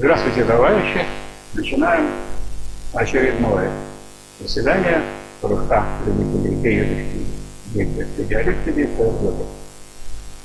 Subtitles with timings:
[0.00, 1.04] Здравствуйте, товарищи!
[1.52, 2.08] Начинаем
[2.94, 3.70] очередное
[4.40, 5.02] заседание
[5.42, 5.74] ПВХ
[6.06, 7.26] любителей
[7.74, 9.44] диалектики КСГБ.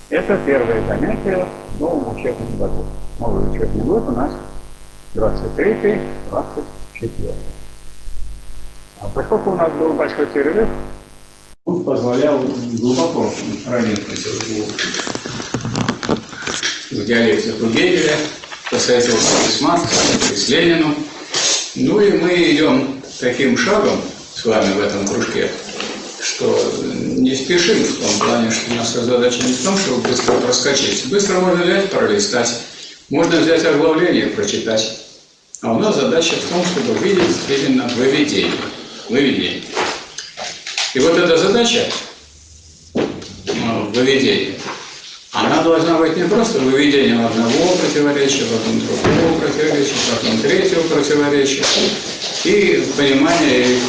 [0.10, 2.86] Это первое занятие в новом учебном году.
[3.18, 4.32] Новый учебный год у нас
[5.14, 6.02] 23-24.
[9.00, 10.68] А поскольку у нас был большой перерыв,
[11.64, 13.32] он позволял глубоко
[13.66, 14.28] проникнуть
[16.92, 18.18] в диалектику Гегеля,
[19.62, 20.96] Марксом, и с Лениным.
[21.76, 24.02] Ну и мы идем таким шагом
[24.36, 25.50] с вами в этом кружке,
[26.22, 30.34] что не спешим в том плане, что у нас задача не в том, чтобы быстро
[30.36, 31.06] проскочить.
[31.06, 32.50] Быстро можно взять, пролистать,
[33.10, 35.00] можно взять оглавление, прочитать.
[35.62, 38.52] А у нас задача в том, чтобы видеть именно выведение.
[39.10, 39.64] Выведение.
[40.94, 41.90] И вот эта задача
[42.94, 44.56] ну, выведения,
[45.36, 51.64] она должна быть не просто выведением одного противоречия, потом другого противоречия, потом третьего противоречия
[52.46, 53.80] и понимание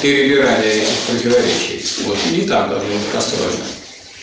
[0.00, 1.84] перебирания этих противоречий.
[2.06, 3.64] Вот не так должно быть построено.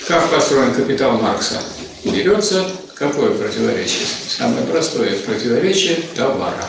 [0.08, 1.62] Как построен капитал Маркса?
[2.04, 4.08] Берется какое противоречие?
[4.28, 6.66] Самое простое противоречие товара.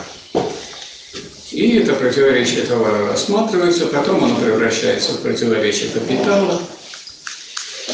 [1.51, 6.61] И это противоречие товара рассматривается, потом оно превращается в противоречие капитала,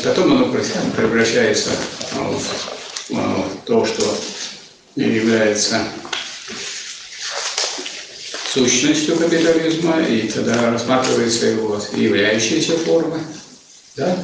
[0.04, 1.72] потом оно превращается
[3.10, 4.18] в то, что
[4.96, 5.82] является
[8.54, 13.20] сущностью капитализма, и тогда рассматривается его являющиеся формы.
[13.96, 14.18] Да?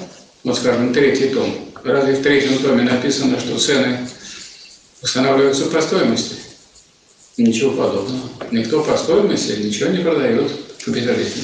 [0.43, 1.69] Вот, скажем, третий том.
[1.83, 4.07] Разве в третьем томе написано, что цены
[5.01, 6.35] устанавливаются по стоимости?
[7.37, 8.29] Ничего подобного.
[8.51, 11.43] Никто по стоимости ничего не продает в капитализме.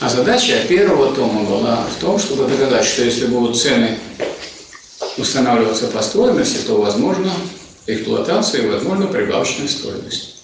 [0.00, 3.98] А задача первого тома была в том, чтобы доказать, что если будут цены
[5.16, 7.32] устанавливаться по стоимости, то возможно
[7.86, 10.42] эксплуатация и возможно прибавочная стоимость.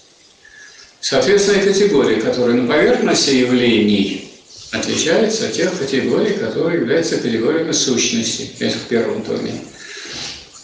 [1.01, 4.31] Соответственно, категории, которые на поверхности явлений,
[4.71, 9.53] отличаются от тех категорий, которые являются категориями сущности, это в первом томе.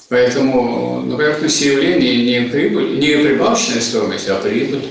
[0.09, 4.85] Поэтому на поверхности явлений не, прибыль, не прибавочная стоимость, а прибыль.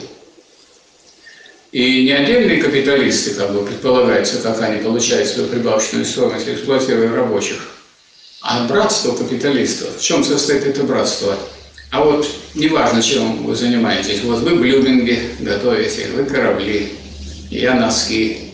[1.76, 7.68] И не отдельные капиталисты, как бы предполагается, как они получают свою прибавочную стоимость, эксплуатируя рабочих,
[8.42, 9.98] а братство капиталистов.
[9.98, 11.38] В чем состоит это братство?
[11.92, 16.94] А вот неважно, чем вы занимаетесь, вот вы блюдинги готовите, вы корабли,
[17.50, 18.52] я носки,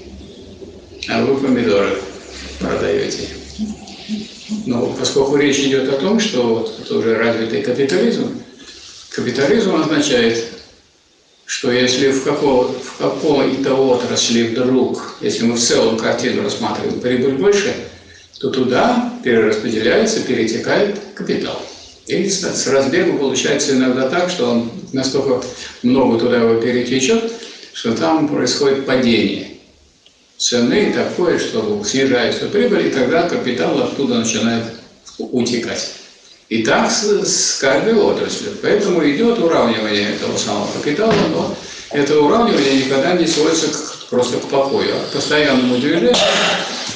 [1.07, 1.99] а вы помидоры
[2.57, 3.27] продаете.
[4.65, 8.41] Но поскольку речь идет о том, что вот это уже развитый капитализм,
[9.11, 10.43] капитализм означает,
[11.51, 17.33] что если в, какого, в какой-то отрасли вдруг, если мы в целом картину рассматриваем, прибыль
[17.33, 17.75] больше,
[18.39, 21.61] то туда перераспределяется, перетекает капитал.
[22.07, 25.45] И с разбегу получается иногда так, что он настолько
[25.83, 27.33] много туда его перетечет,
[27.73, 29.49] что там происходит падение
[30.37, 34.63] цены такое, что снижается прибыль, и тогда капитал оттуда начинает
[35.17, 35.95] утекать.
[36.51, 38.51] И так с, с каждой отраслью.
[38.61, 41.57] Поэтому идет уравнивание этого самого капитала, но
[41.91, 46.13] это уравнивание никогда не сводится к, просто к покою, а к постоянному движению.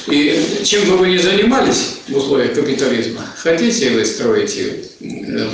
[0.08, 5.48] И чем бы вы ни занимались в условиях капитализма, хотите вы строите э,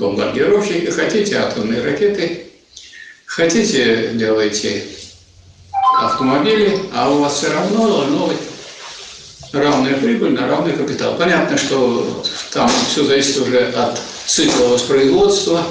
[0.00, 2.46] бомбардировщики, хотите атомные ракеты,
[3.26, 4.82] хотите делаете
[6.00, 8.38] автомобили, а у вас все равно должно быть
[9.52, 11.16] равная прибыль на равный капитал.
[11.16, 15.64] Понятно, что там все зависит уже от цикла воспроизводства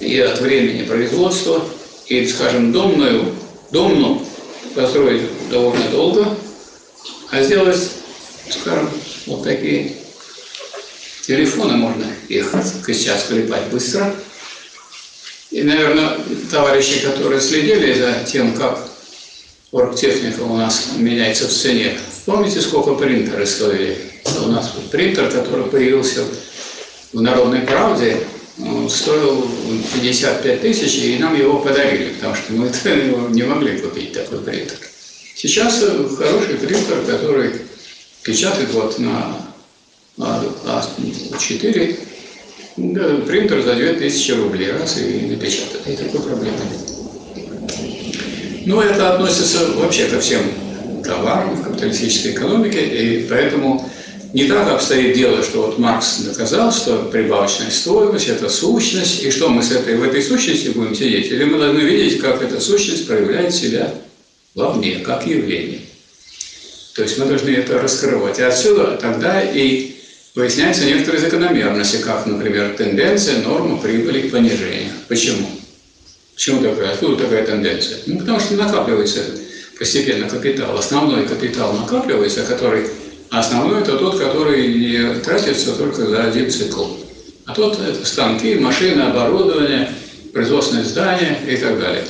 [0.00, 1.64] и от времени производства.
[2.06, 3.32] И, скажем, домную,
[3.70, 4.26] домну
[4.74, 6.36] построить довольно долго,
[7.30, 7.78] а сделать,
[8.50, 8.90] скажем,
[9.26, 9.96] вот такие
[11.26, 12.52] телефоны можно их
[12.86, 14.14] сейчас клепать быстро.
[15.50, 16.18] И, наверное,
[16.50, 18.88] товарищи, которые следили за тем, как
[19.70, 21.98] оргтехника у нас меняется в цене.
[22.24, 23.98] Помните, сколько принтеры стоили?
[24.44, 26.24] У нас принтер, который появился
[27.12, 28.18] в «Народной правде»,
[28.88, 29.48] стоил
[29.94, 32.70] 55 тысяч, и нам его подарили, потому что мы
[33.34, 34.76] не могли купить такой принтер.
[35.34, 35.80] Сейчас
[36.16, 37.52] хороший принтер, который
[38.22, 39.36] печатает вот на
[40.16, 41.96] А4,
[43.26, 45.88] принтер за 2000 рублей, раз и напечатает.
[45.88, 46.58] И такой проблемы.
[48.64, 50.42] Но это относится вообще ко всем
[51.02, 53.88] товарам в капиталистической экономике, и поэтому
[54.32, 59.48] не так обстоит дело, что вот Маркс доказал, что прибавочная стоимость– это сущность, и что
[59.50, 63.06] мы с этой, в этой сущности будем сидеть, или мы должны видеть, как эта сущность
[63.06, 63.92] проявляет себя
[64.54, 65.80] вовне, как явление.
[66.94, 68.38] То есть мы должны это раскрывать.
[68.38, 69.92] И отсюда тогда и
[70.34, 74.92] выясняются некоторые закономерности, как, например, тенденция, норма прибыли к понижению.
[75.08, 75.46] Почему?
[76.34, 76.92] Почему такая?
[76.92, 77.98] Откуда такая тенденция?
[78.06, 79.20] Ну, потому что накапливается
[79.78, 80.76] постепенно капитал.
[80.76, 82.86] Основной капитал накапливается, который
[83.30, 86.86] основной это тот, который тратится только за один цикл.
[87.46, 89.92] А тот это станки, машины, оборудование,
[90.32, 92.04] производственные здания и так далее.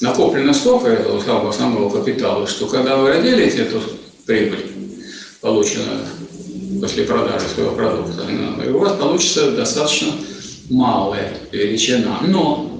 [0.00, 3.80] Накоплено столько этого самого основного капитала, что когда вы разделите эту
[4.26, 4.66] прибыль,
[5.40, 6.00] полученную
[6.80, 8.24] после продажи своего продукта,
[8.68, 10.08] у вас получится достаточно
[10.68, 12.18] малая величина.
[12.26, 12.73] Но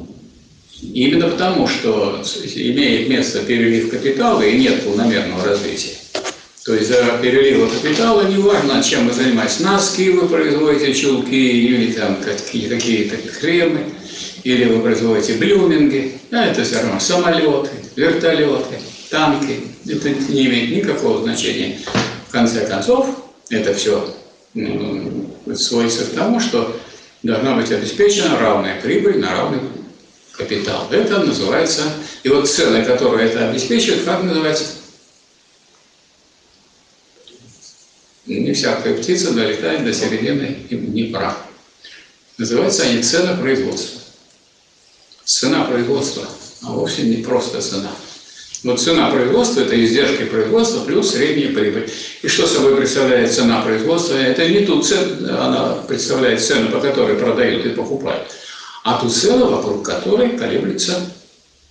[0.94, 2.22] именно потому, что
[2.54, 5.96] имеет место перелив капитала и нет полномерного развития,
[6.64, 12.16] то есть за перелива капитала, неважно, чем вы занимаетесь, носки вы производите, чулки или там
[12.24, 13.08] какие-то какие
[13.40, 13.80] кремы,
[14.44, 18.78] или вы производите блюминги, а это все равно самолеты, вертолеты,
[19.10, 21.78] танки, это не имеет никакого значения.
[22.28, 23.08] В конце концов,
[23.50, 24.14] это все
[24.54, 26.76] ну, сводится к тому, что
[27.22, 29.58] должна быть обеспечена равная прибыль на равный
[30.36, 30.88] капитал.
[30.90, 31.82] Это называется,
[32.22, 34.64] и вот цены, которые это обеспечивают, как называется?
[38.26, 41.36] Не всякая птица долетает до середины Днепра.
[42.38, 44.00] Называются они цены производства.
[45.24, 46.26] Цена производства,
[46.62, 47.90] а вовсе не просто цена.
[48.64, 51.90] Вот цена производства– это издержки производства плюс средняя прибыль.
[52.22, 54.14] И что собой представляет цена производства?
[54.14, 58.32] Это не ту цену, она представляет цену, по которой продают и покупают,
[58.84, 60.94] а ту цену, вокруг которой колеблются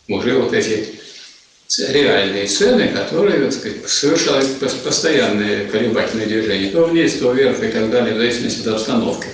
[0.08, 1.00] уже вот эти
[1.78, 4.50] реальные цены, которые так сказать, совершают
[4.84, 9.28] постоянные колебательные движения, то вниз, то вверх и так далее, в зависимости от обстановки.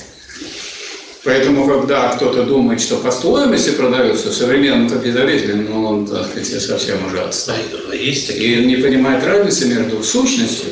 [1.24, 6.62] Поэтому, когда кто-то думает, что по стоимости продается в современном капитализме, ну, он, так сказать,
[6.62, 7.94] совсем уже отстает.
[7.94, 10.70] Есть И не понимает разницы между сущностью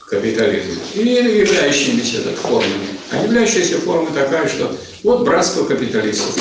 [0.00, 2.88] капитализма и являющимися так, формами.
[3.10, 6.36] А являющаяся форма такая, что вот братство капиталистов.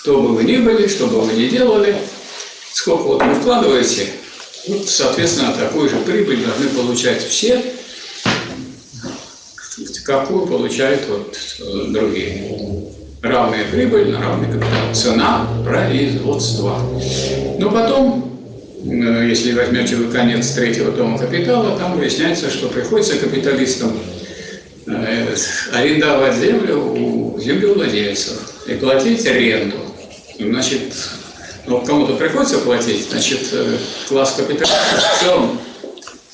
[0.00, 1.96] Кто бы вы ни были, что бы вы ни делали,
[2.72, 4.08] сколько вот вы вкладываете,
[4.66, 7.62] вот, соответственно, такую же прибыль должны получать все,
[10.04, 12.50] какую получают вот э, другие.
[13.22, 14.92] Равная прибыль на равный капитал.
[14.92, 16.78] Цена производства.
[17.58, 18.38] Но потом,
[18.84, 23.98] э, если возьмете вы конец третьего тома капитала, там выясняется, что приходится капиталистам
[24.86, 29.76] арендовать землю у землевладельцев и платить аренду.
[30.38, 30.92] Значит,
[31.66, 33.40] ну, кому-то приходится платить, значит,
[34.08, 35.60] класс капиталистов в целом,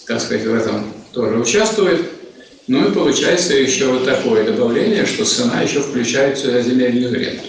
[0.06, 2.11] так сказать, в этом тоже участвует.
[2.67, 7.49] Ну и получается еще вот такое добавление, что цена еще включает сюда земельную ренту.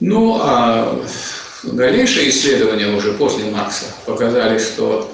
[0.00, 1.04] Ну а
[1.62, 5.12] дальнейшие исследования уже после Маркса показали, что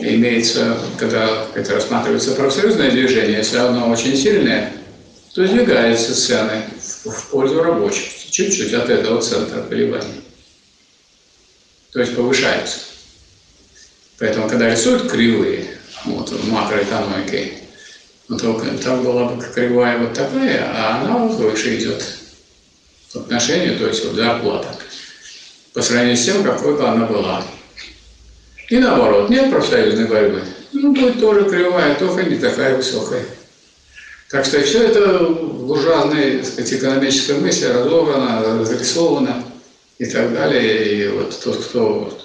[0.00, 4.72] имеется, когда это рассматривается профсоюзное движение, если оно очень сильное,
[5.34, 6.62] то сдвигаются цены
[7.04, 10.22] в пользу рабочих, чуть-чуть от этого центра колебаний.
[11.92, 12.78] То есть повышаются.
[14.18, 17.54] Поэтому, когда рисуют кривые, вот, в макроэкономике,
[18.28, 22.04] но только там была бы кривая вот такая, а она вот выше идет
[23.08, 24.76] в отношению, то есть вот зарплата,
[25.72, 27.44] по сравнению с тем, какой бы она была.
[28.70, 30.42] И наоборот, нет профсоюзной борьбы.
[30.72, 33.24] Ну, будет тоже кривая, только не такая высокая.
[34.30, 39.42] Так что все это в буржуазной так сказать, экономической мысли разобрано, разрисовано
[39.98, 40.94] и так далее.
[40.94, 42.16] И вот тот, кто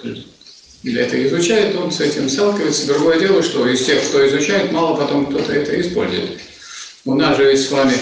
[0.84, 2.86] это изучает, он с этим сталкивается.
[2.86, 6.38] Другое дело, что из тех, кто изучает, мало потом кто-то это использует.
[7.04, 7.94] У нас же ведь с вами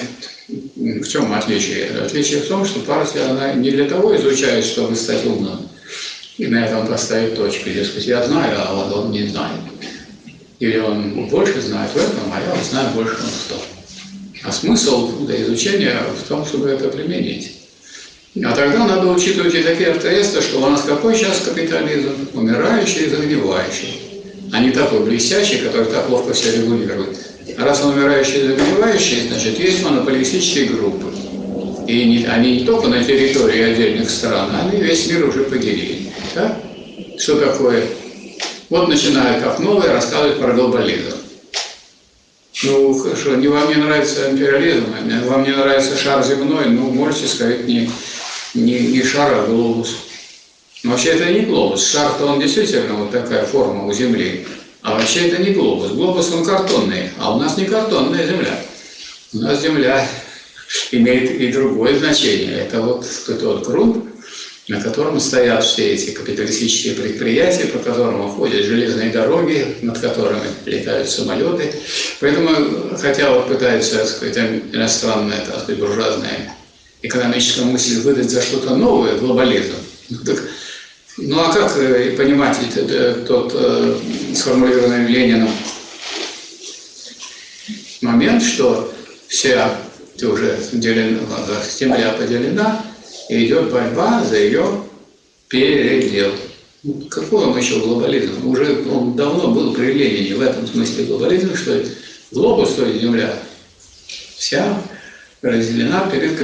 [0.48, 1.88] в чем отличие?
[2.04, 5.66] Отличие в том, что партия, она не для того изучает, чтобы стать умным,
[6.38, 7.70] и на этом поставить точку.
[7.70, 9.60] Дескать, я знаю, а вот он не знает.
[10.60, 13.58] Или он больше знает в этом, а я знаю больше в том.
[14.44, 17.52] А смысл изучения в том, чтобы это применить.
[18.44, 22.28] А тогда надо учитывать и такие обстоятельства, что у нас какой сейчас капитализм?
[22.34, 24.00] Умирающий и загнивающий.
[24.52, 27.16] А не такой блестящий, который так ловко все регулирует.
[27.56, 31.12] А раз он умирающий и загнивающий, значит, есть монополистические группы.
[31.86, 36.10] И не, они не только на территории отдельных стран, они весь мир уже поделили.
[36.34, 36.60] Да?
[37.18, 37.84] Что такое?
[38.70, 41.16] Вот начинают как новое рассказывать про глобализм.
[42.64, 47.26] Ну, хорошо, не вам не нравится империализм, а вам не нравится шар земной, ну, можете
[47.26, 47.90] сказать, не,
[48.54, 49.96] не, не шар, а глобус.
[50.82, 51.90] Но вообще это не глобус.
[51.90, 54.46] Шар-то он действительно вот такая форма у Земли.
[54.82, 55.92] А вообще это не глобус.
[55.92, 58.60] Глобус он картонный, а у нас не картонная Земля.
[59.32, 60.06] У нас Земля
[60.92, 62.58] имеет и другое значение.
[62.58, 63.06] Это вот
[63.40, 64.04] тот грунт,
[64.68, 71.10] на котором стоят все эти капиталистические предприятия, по которым ходят железные дороги, над которыми летают
[71.10, 71.74] самолеты.
[72.20, 74.38] Поэтому, хотя вот пытаются, так сказать,
[74.72, 76.54] иностранные, так сказать, буржуазные
[77.02, 79.74] экономическая мысль выдать за что-то новое, глобализм.
[80.08, 80.18] Ну,
[81.18, 82.56] ну а как э, понимать
[83.26, 83.96] тот э,
[84.34, 85.50] сформулированный Лениным
[88.00, 88.92] момент, что
[89.28, 89.76] вся
[90.22, 91.20] уже делена,
[91.78, 92.84] земля поделена,
[93.28, 94.64] идет борьба за ее
[95.48, 96.32] передел.
[97.08, 98.46] Какой он еще глобализм?
[98.46, 101.82] Уже он давно был при Ленине в этом смысле глобализм, что
[102.30, 103.34] глобус, то есть земля,
[104.36, 104.82] вся
[105.40, 106.38] разделена перед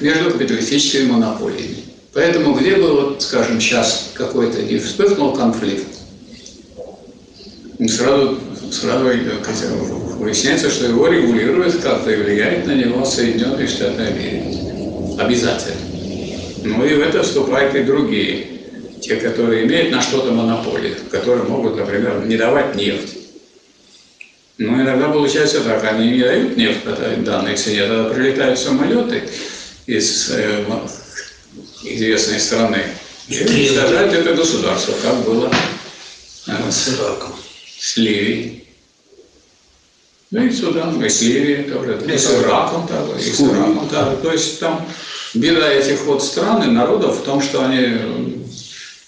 [0.00, 1.84] между капиталистическими монополиями.
[2.14, 5.86] Поэтому где бы, вот, скажем, сейчас какой-то не вспыхнул конфликт,
[7.88, 8.38] сразу,
[8.70, 9.10] сразу
[10.18, 15.20] выясняется, что его регулирует как-то и влияет на него Соединенные Штаты Америки.
[15.20, 15.93] Обязательно.
[16.64, 18.46] Ну и в это вступают и другие,
[19.02, 23.18] те, которые имеют на что-то монополию, которые могут, например, не давать нефть.
[24.56, 29.24] Но иногда получается так, они не дают нефть по данной цене, тогда прилетают самолеты
[29.86, 30.64] из э,
[31.82, 32.82] известной страны
[33.28, 35.52] и уничтожают это государство, как было
[36.46, 36.98] э, с
[37.78, 38.66] с Ливией.
[40.30, 43.88] Ну и Судан, и с Ливией тоже, и с Ираком и с Ираком.
[44.22, 44.86] То есть там
[45.34, 47.98] беда этих вот стран и народов в том, что они,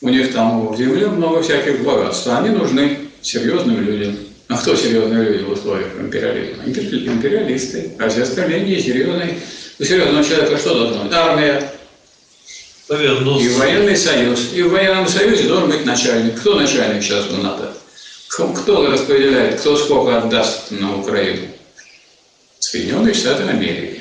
[0.00, 4.16] у них там в земле много всяких богатств, а они нужны серьезным людям.
[4.48, 6.64] А кто серьезные люди в условиях империализма?
[6.64, 7.92] Империалисты.
[7.98, 9.38] А все остальные не серьезные.
[9.78, 11.12] У серьезного человека что должно быть?
[11.12, 11.72] Армия.
[12.88, 14.52] И военный союз.
[14.54, 16.38] И в военном союзе должен быть начальник.
[16.38, 17.74] Кто начальник сейчас в НАТО?
[18.28, 21.48] Кто распределяет, кто сколько отдаст на Украину?
[22.60, 23.95] Соединенные Штаты Америки.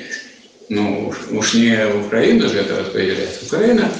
[0.68, 3.40] Ну, уж не Украина же это распределяет.
[3.46, 3.90] Украина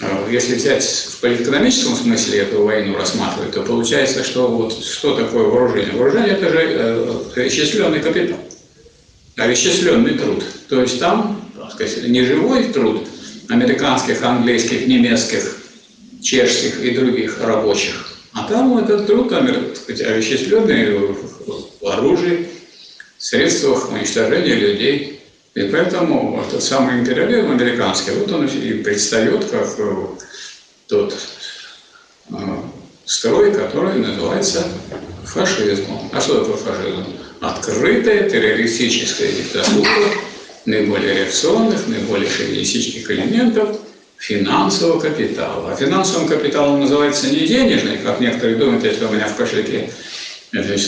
[0.00, 5.44] Э, если взять в политэкономическом смысле эту войну рассматривать, то получается, что вот что такое
[5.44, 5.92] вооружение?
[5.92, 6.58] Вооружение– это же
[7.36, 8.38] э, исчисленный капитал,
[9.36, 10.44] а исчисленный труд.
[10.68, 13.06] То есть там, так сказать, не живой труд
[13.48, 15.56] американских, английских, немецких,
[16.22, 20.02] чешских и других рабочих, а там этот труд, так сказать,
[21.82, 22.48] оружии,
[23.18, 25.20] средствах уничтожения людей,
[25.54, 30.06] и поэтому этот самый империализм американский, вот он и предстает как э,
[30.88, 31.14] тот
[32.30, 32.34] э,
[33.04, 34.66] строй, который называется
[35.24, 36.10] фашизмом.
[36.12, 37.04] А что такое фашизм?
[37.40, 39.90] Открытая террористическая диктатура
[40.66, 43.78] наиболее реакционных, наиболее шовинистических элементов
[44.16, 45.72] финансового капитала.
[45.72, 49.90] А финансовым капиталом называется не денежный, как некоторые думают, если у меня в кошельке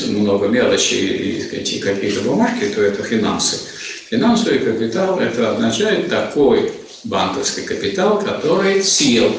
[0.08, 3.75] много мелочи и какие-то бумажки, то это финансы.
[4.10, 6.70] Финансовый капитал– это означает такой
[7.04, 9.32] банковский капитал, который съел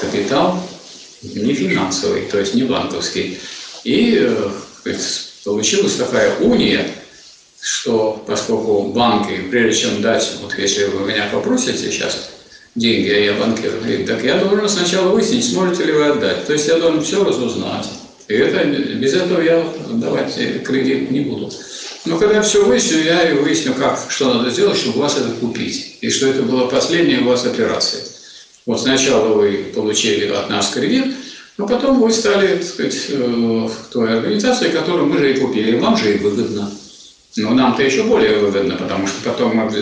[0.00, 0.58] капитал
[1.22, 3.38] не финансовый, то есть не банковский.
[3.84, 4.50] И э,
[5.44, 6.86] получилась такая уния,
[7.60, 12.30] что поскольку банки, прежде чем дать, вот если вы меня попросите сейчас
[12.74, 13.72] деньги, а я банкир,
[14.06, 16.46] так я должен сначала выяснить, сможете ли вы отдать.
[16.46, 17.86] То есть я должен все разузнать.
[18.28, 20.34] И это, без этого я давать
[20.64, 21.50] кредит не буду.
[22.04, 25.30] Но когда все выясню, я и выясню, как, что надо сделать, чтобы у вас это
[25.30, 25.98] купить.
[26.00, 28.02] И что это была последняя у вас операция.
[28.66, 31.14] Вот сначала вы получили от нас кредит,
[31.56, 35.78] но потом вы стали, так сказать, э, той организации, которую мы же и купили.
[35.78, 36.70] Вам же и выгодно.
[37.36, 39.72] Но нам-то еще более выгодно, потому что потом мы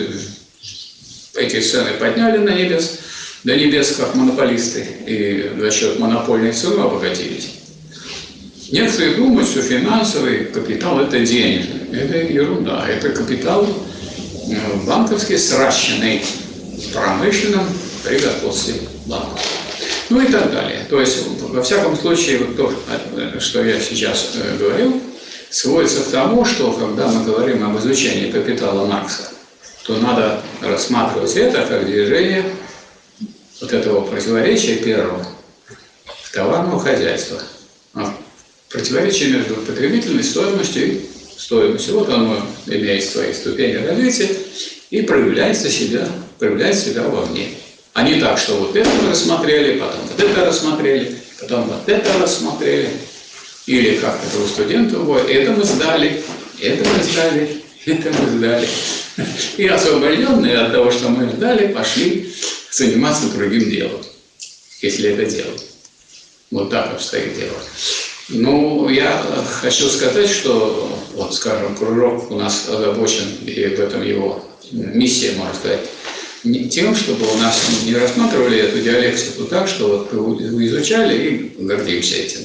[1.35, 2.99] эти цены подняли на небес,
[3.43, 7.56] до небес как монополисты, и за счет монопольной цены обогатились.
[8.69, 11.99] Некоторые думают, что финансовый капитал– это денежный.
[11.99, 12.85] Это ерунда.
[12.87, 13.67] Это капитал
[14.85, 17.65] банковский, сращенный в промышленном
[18.03, 19.41] производстве банков.
[20.09, 20.85] Ну и так далее.
[20.89, 22.73] То есть, во всяком случае, вот то,
[23.17, 25.01] э, что я сейчас э, говорил,
[25.49, 29.29] сводится к тому, что когда мы говорим об изучении капитала Маркса,
[29.85, 32.43] то надо рассматривать это как движение
[33.61, 35.25] вот этого противоречия первого
[36.33, 37.41] товарного хозяйства.
[37.93, 38.13] А
[38.69, 41.01] противоречие между потребительной стоимостью и
[41.37, 41.99] стоимостью.
[41.99, 44.29] Вот оно имеет свои ступени развития
[44.89, 46.07] и проявляется себя,
[46.39, 47.49] проявляет себя вовне.
[47.93, 52.89] А не так, что вот это рассмотрели, потом вот это рассмотрели, потом вот это рассмотрели.
[53.65, 56.23] Или как это у студентов бывает, это мы сдали,
[56.61, 58.67] это мы сдали, это мы сдали.
[59.57, 62.33] И освобожденные от того, что мы сдали, пошли
[62.71, 64.01] заниматься другим делом,
[64.81, 65.65] если это делать.
[66.51, 67.57] Вот так обстоит дело.
[68.29, 69.23] Ну, я
[69.61, 75.53] хочу сказать, что, вот, скажем, кружок у нас озабочен, и в этом его миссия, можно
[75.53, 75.79] сказать,
[76.69, 82.15] тем, чтобы у нас не рассматривали эту диалектику так, что вот вы изучали и гордимся
[82.15, 82.41] этим,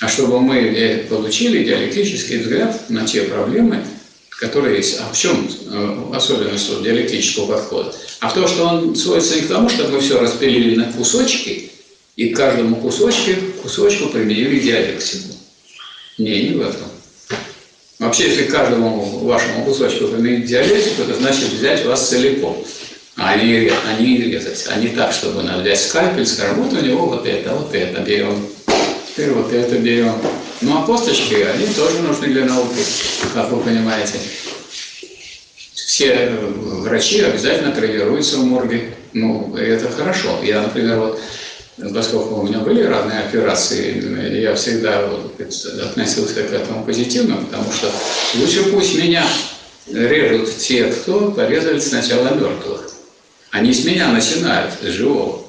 [0.00, 3.84] а чтобы мы получили диалектический взгляд на те проблемы,
[4.30, 4.98] который есть.
[4.98, 7.94] А в чем э, особенность вот, диалектического подхода?
[8.20, 11.70] А в том, что он сводится не к тому, чтобы мы все распилили на кусочки,
[12.20, 13.30] и к каждому кусочку,
[13.62, 15.34] кусочку применили диалектику.
[16.18, 16.82] Не, не в этом.
[17.98, 22.62] Вообще, если каждому вашему кусочку применить диалектику, это значит взять вас целиком.
[23.16, 24.66] А не, а не резать.
[24.68, 28.02] А не так, чтобы надо взять скальпель, скажем, вот у него вот это, вот это
[28.02, 28.46] берем.
[29.08, 30.12] Теперь вот это берем.
[30.60, 32.80] Ну а косточки, они тоже нужны для науки,
[33.32, 34.18] как вы понимаете.
[35.72, 38.94] Все врачи обязательно тренируются в морге.
[39.14, 40.38] Ну, это хорошо.
[40.42, 41.20] Я, например, вот,
[41.94, 45.08] поскольку у меня были разные операции, я всегда
[45.82, 47.90] относился к этому позитивно, потому что
[48.34, 49.26] лучше пусть меня
[49.86, 52.90] режут те, кто порезали сначала мертвых.
[53.50, 55.44] Они с меня начинают, с живого.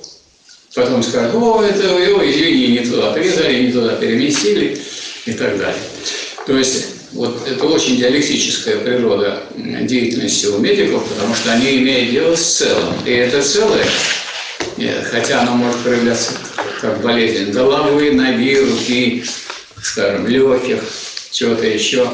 [0.74, 4.80] Потом скажут, о, это, ой, извини, не туда отрезали, не туда переместили
[5.26, 5.84] и так далее.
[6.48, 12.36] То есть вот это очень диалектическая природа деятельности у медиков, потому что они имеют дело
[12.36, 12.94] с целым.
[13.06, 13.86] И это целое,
[15.10, 16.32] хотя оно может проявляться
[16.80, 19.26] как болезнь головы, ноги, руки,
[19.82, 20.82] скажем, легких,
[21.32, 22.10] чего-то еще.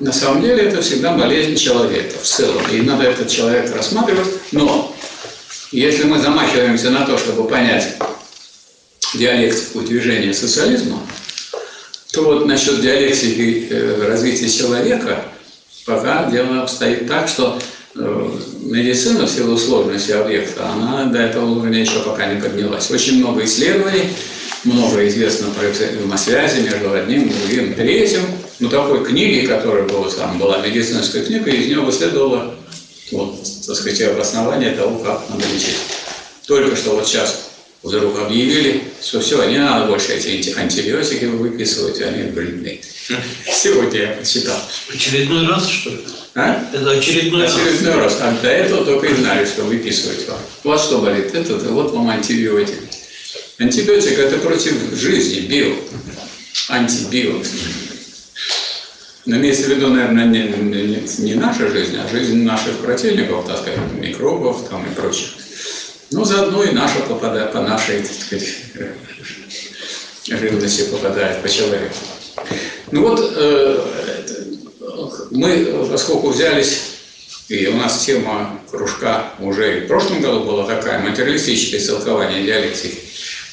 [0.00, 2.62] На самом деле это всегда болезнь человека в целом.
[2.72, 4.28] И надо этот человек рассматривать.
[4.52, 4.94] Но
[5.72, 7.96] если мы замахиваемся на то, чтобы понять
[9.14, 11.00] диалектику движения социализма,
[12.12, 15.24] то вот насчет диалектики э, развития человека
[15.84, 17.77] пока дело обстоит так, что э,
[18.60, 22.90] медицина в силу сложности объекта, она до этого уровня еще пока не поднялась.
[22.90, 24.10] Очень много исследований,
[24.64, 28.22] много известно про взаимосвязи между одним, другим, третьим.
[28.60, 32.54] Ну, такой книги, которая была, там была медицинская книга, из нее следовало
[33.12, 35.76] вот, так сказать, обоснование того, как надо лечить.
[36.46, 37.47] Только что вот сейчас
[37.82, 42.80] вдруг объявили, что все, не надо больше эти антибиотики выписывать, они вредны.
[43.52, 44.58] Сегодня я почитал.
[44.92, 45.98] Очередной раз, что ли?
[46.34, 46.68] А?
[46.72, 48.18] Это очередной, очередной раз.
[48.20, 50.38] А до этого только и знали, что выписывать вам.
[50.64, 52.76] Вот что болит, это, вот вам антибиотик.
[53.58, 55.74] Антибиотик– это против жизни, био.
[56.68, 57.42] Антибио.
[59.26, 63.58] Но имеется в виду, наверное, не, не, не наша жизнь, а жизнь наших противников, так
[63.58, 65.30] сказать, микробов там и прочих.
[66.10, 68.54] Но заодно и наша попадает, по нашей, так сказать,
[70.24, 71.94] живности попадает по человеку.
[72.90, 73.78] Ну вот, э,
[75.30, 76.80] мы, поскольку взялись,
[77.48, 82.98] и у нас тема кружка уже в прошлом году была такая, материалистическое истолкование диалектики,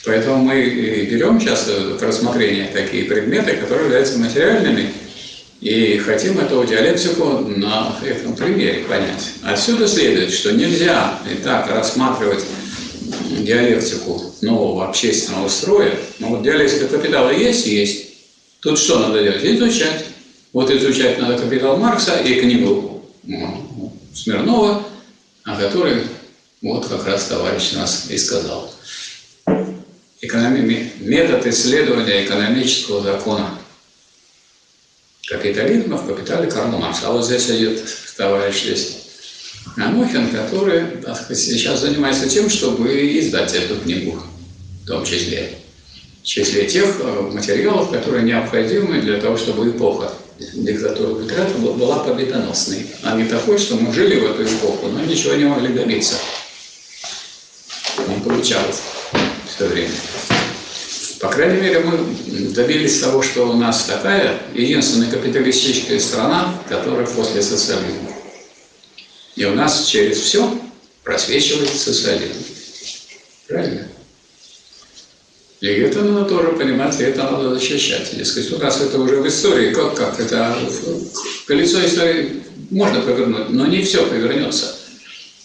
[0.05, 0.61] поэтому мы
[1.09, 4.93] берем сейчас к рассмотрению такие предметы, которые являются материальными,
[5.65, 9.31] и хотим эту диалектику на этом примере понять.
[9.41, 12.45] Отсюда следует, что нельзя и так рассматривать
[13.39, 15.97] диалектику нового общественного строя.
[16.19, 17.65] Ну вот диалектика капитала есть?
[17.65, 18.09] Есть.
[18.59, 19.43] Тут что надо делать?
[19.43, 20.05] Изучать.
[20.53, 23.03] Вот изучать надо капитал Маркса и книгу
[24.13, 24.83] Смирнова,
[25.45, 26.03] о которой
[26.61, 28.71] вот как раз товарищ нас и сказал.
[30.21, 30.91] Экономи...
[30.99, 33.57] Метод исследования экономического закона
[35.27, 37.07] капитализма в капитале Карла Маркса.
[37.07, 37.81] А вот здесь идет
[38.17, 38.97] товарищ здесь
[39.77, 44.21] Анохин, который так сказать, сейчас занимается тем, чтобы издать эту книгу,
[44.83, 45.49] в том числе.
[46.21, 52.87] В числе тех э, материалов, которые необходимы для того, чтобы эпоха диктатуры Петрата была победоносной,
[53.03, 56.15] а не такой, что мы жили в эту эпоху, но ничего не могли добиться.
[58.07, 58.81] Не получалось
[59.47, 59.91] все время.
[61.19, 61.97] По крайней мере, мы
[62.49, 68.11] добились того, что у нас такая единственная капиталистическая страна, которая после социализма.
[69.35, 70.59] И у нас через все
[71.03, 72.43] просвечивает социализм.
[73.47, 73.87] Правильно?
[75.61, 78.15] И это надо тоже понимать, и это надо защищать.
[78.15, 80.57] Дескать, у нас это уже в истории, как, как это,
[81.47, 84.75] колесо истории можно повернуть, но не все повернется.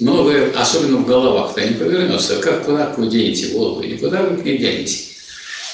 [0.01, 2.37] Многое, особенно в головах-то, не повернется.
[2.37, 5.10] Как куда вы денете голову, никуда вы не денете.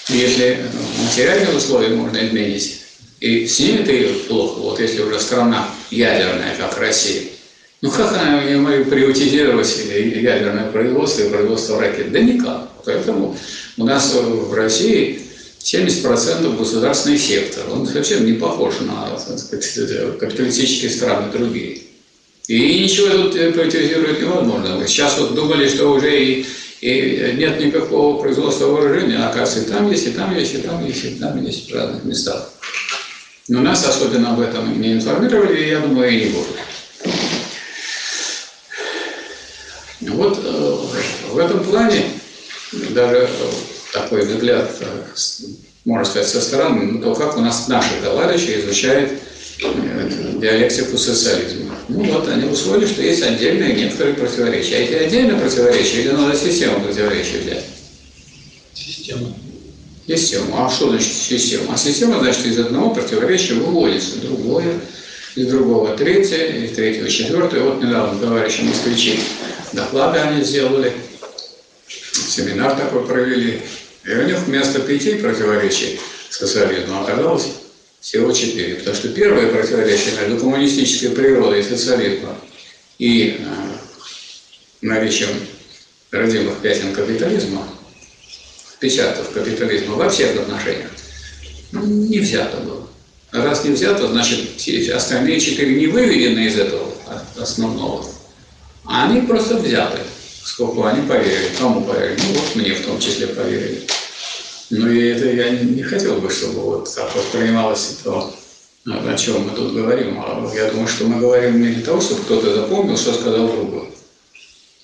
[0.09, 0.59] Если
[1.03, 2.81] материальные условия можно изменить,
[3.21, 7.23] и с ними ты плохо, вот если уже страна ядерная, как Россия,
[7.83, 12.13] ну как она не приватизировать ядерное производство и производство ракет?
[12.13, 12.69] Да никак.
[12.85, 13.37] Поэтому
[13.77, 15.23] у нас в России
[15.61, 17.65] 70% государственный сектор.
[17.73, 19.19] Он совсем не похож на
[20.21, 21.81] капиталистические страны другие.
[22.47, 24.87] И ничего тут приватизировать невозможно.
[24.87, 26.47] Сейчас вот думали, что уже и
[26.81, 31.05] и нет никакого производства вооружения, оказывается, и там есть, и там есть, и там есть,
[31.05, 32.51] и там есть в разных местах.
[33.49, 36.57] Но нас особенно об этом не информировали, и я думаю, и не будут.
[40.01, 40.77] Вот э,
[41.31, 42.05] в этом плане
[42.91, 43.29] даже
[43.93, 45.05] такой взгляд, э,
[45.85, 49.17] можно сказать, со стороны, ну, то, как у нас наши товарищи изучают э,
[49.59, 51.77] диалектику социализма.
[51.89, 54.77] Ну вот, они усвоили, что есть отдельные некоторые противоречия.
[54.77, 57.65] А эти отдельные противоречия или надо систему противоречий взять?
[58.75, 59.35] Система.
[60.07, 60.57] Систему.
[60.59, 61.75] А что значит система?
[61.75, 64.81] А система, значит, из одного противоречия выводится другое,
[65.35, 67.63] из другого третье, из третьего четвертое.
[67.63, 69.21] Вот недавно товарищи москвичи
[69.73, 70.93] доклады они сделали,
[71.89, 73.63] семинар такой провели.
[74.05, 75.99] И у них вместо пяти противоречий
[76.31, 77.49] социализма оказалось
[78.07, 78.77] всего четыре.
[78.77, 82.39] Потому что первое противоречие между коммунистической природой социализма
[82.99, 83.45] и э,
[84.81, 85.31] наличием
[86.13, 87.67] родимых пятен капитализма,
[88.79, 90.93] печатов капитализма во всех отношениях,
[91.73, 92.89] ну, не взято было.
[93.33, 94.51] Раз не взято, значит,
[94.95, 96.93] остальные четыре не выведены из этого
[97.37, 98.07] основного.
[98.85, 99.99] А они просто взяты.
[100.45, 102.21] Сколько они поверили, кому поверили.
[102.23, 103.85] Ну вот мне в том числе поверили.
[104.71, 108.35] Ну и это я не хотел бы, чтобы вот так воспринималось то,
[108.85, 110.19] о чем мы тут говорим.
[110.19, 113.91] А я думаю, что мы говорим не для того, чтобы кто-то запомнил, что сказал другой.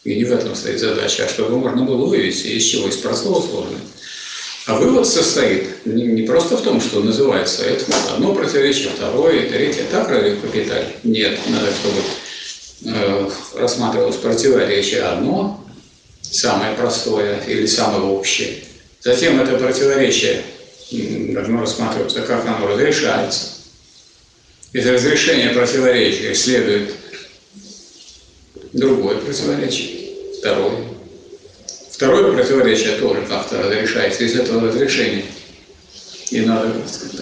[0.05, 3.41] И не в этом стоит задача, а чтобы можно было вывести из чего, из простого
[3.41, 3.81] сложного.
[4.67, 9.85] А вывод состоит не просто в том, что называется это одно противоречие, второе, третье.
[9.91, 10.87] Так разве в капитале?
[11.03, 12.01] Нет, надо, чтобы
[12.85, 15.65] э, рассматривалось противоречие одно,
[16.21, 18.63] самое простое или самое общее.
[19.05, 20.43] Затем это противоречие
[20.91, 23.49] должно рассматриваться, как оно разрешается.
[24.73, 26.95] Из разрешения противоречия следует
[28.73, 30.77] другое противоречие, второе.
[31.91, 35.25] Второе противоречие тоже как-то разрешается из этого разрешения.
[36.31, 36.73] И надо,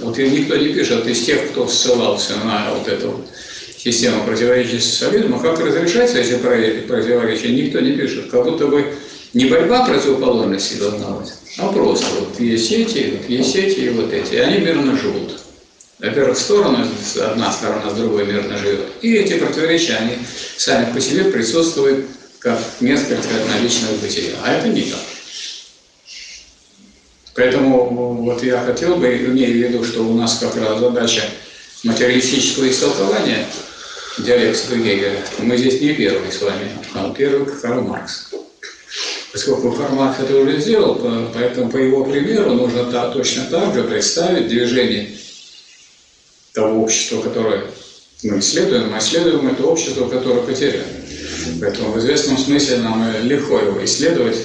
[0.01, 3.25] вот и никто не пишет из тех, кто ссылался на вот эту
[3.77, 8.31] систему противоречий социализма, как разрешаются эти противоречия, никто не пишет.
[8.31, 8.95] Как будто бы
[9.33, 14.13] не борьба противоположностей должна быть, а просто вот есть эти, вот есть эти и вот
[14.13, 15.41] эти, и они мирно живут.
[15.99, 16.87] Во-первых, стороны,
[17.21, 18.87] одна сторона с другой мирно живет.
[19.03, 20.19] И эти противоречия, они
[20.57, 22.07] сами по себе присутствуют
[22.39, 24.33] как несколько наличных бытия.
[24.43, 25.01] А это не так.
[27.35, 31.23] Поэтому вот я хотел бы, имея в виду, что у нас как раз задача
[31.85, 33.47] материалистического истолкования
[34.19, 38.31] диалектика Гегеля, мы здесь не первый с вами, а первый Карл Маркс.
[39.33, 41.01] Поскольку Маркс это уже сделал,
[41.33, 45.11] поэтому по его примеру нужно точно так же представить движение
[46.53, 47.67] того общества, которое
[48.25, 50.85] мы исследуем, мы исследуем это общество, которое потеряно.
[51.61, 54.37] Поэтому в известном смысле нам легко его исследовать,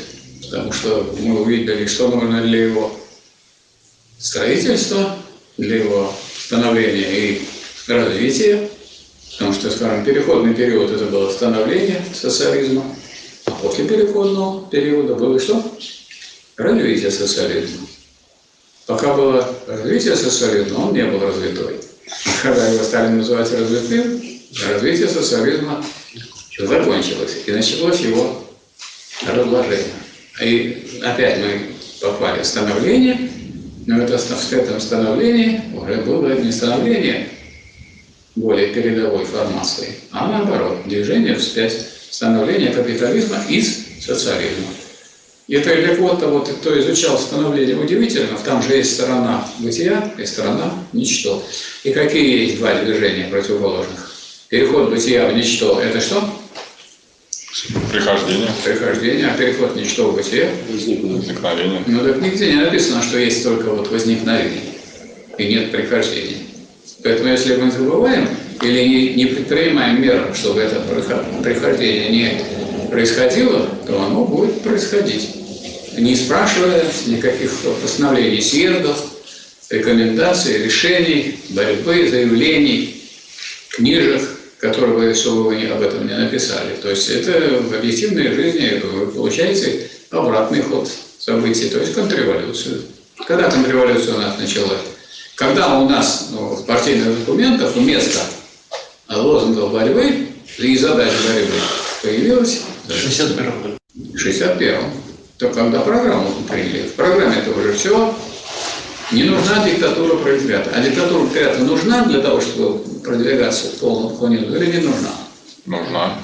[0.43, 2.95] потому что мы увидели, что нужно для его
[4.19, 5.17] строительства,
[5.57, 6.13] для его
[6.45, 7.41] становления и
[7.87, 8.69] развития,
[9.31, 12.83] потому что, скажем, переходный период это было становление социализма,
[13.61, 15.63] после переходного периода было что?
[16.57, 17.87] Развитие социализма.
[18.85, 21.75] Пока было развитие социализма, он не был развитой.
[22.43, 24.21] Когда его стали называть развитым,
[24.67, 25.83] развитие социализма
[26.59, 28.45] закончилось, и началось его
[29.27, 29.85] разложение.
[30.41, 31.61] И опять мы
[32.01, 33.29] попали в становление,
[33.85, 37.29] но это, в этом становлении уже было не становление
[38.35, 44.67] более передовой формации, а наоборот, движение вспять, становление капитализма из социализма.
[45.47, 50.25] И это для кого-то, вот, кто изучал становление удивительно, там же есть сторона бытия и
[50.25, 51.43] сторона ничто.
[51.83, 54.13] И какие есть два движения противоположных?
[54.47, 56.23] Переход бытия в ничто– это что?
[57.91, 58.47] Прихождение.
[58.63, 60.51] Прихождение, а переход в ничто в бытие?
[60.69, 61.83] Возникновение.
[61.85, 64.61] Ну так нигде не написано, что есть только вот возникновение
[65.37, 66.37] и нет прихождения.
[67.03, 68.29] Поэтому если мы забываем
[68.61, 70.81] или не, не предпринимаем мер, чтобы это
[71.43, 75.29] прихождение не происходило, то оно будет происходить.
[75.97, 78.97] Не спрашивая никаких постановлений съездов,
[79.69, 83.01] рекомендаций, решений, борьбы, заявлений,
[83.69, 84.21] книжек,
[84.59, 86.75] которые вы, вы об этом не написали.
[86.81, 90.89] То есть это в объективной жизни вы получаете обратный ход
[91.19, 92.81] событий, то есть контрреволюцию.
[93.27, 94.81] Когда контрреволюция у нас началась?
[95.35, 98.19] Когда у нас ну, в партийных документах вместо
[99.09, 101.53] лозунгов борьбы и задач борьбы
[102.01, 102.61] появилась...
[102.87, 103.77] В 61 году.
[103.95, 104.79] В 61
[105.37, 106.87] То когда программу приняли.
[106.87, 108.15] В программе это уже все.
[109.11, 110.71] Не нужна диктатура пролетариата.
[110.73, 115.11] А диктатура пролетариата нужна для того, чтобы продвигаться в полном коммунизме или не нужна?
[115.65, 116.19] Нужна.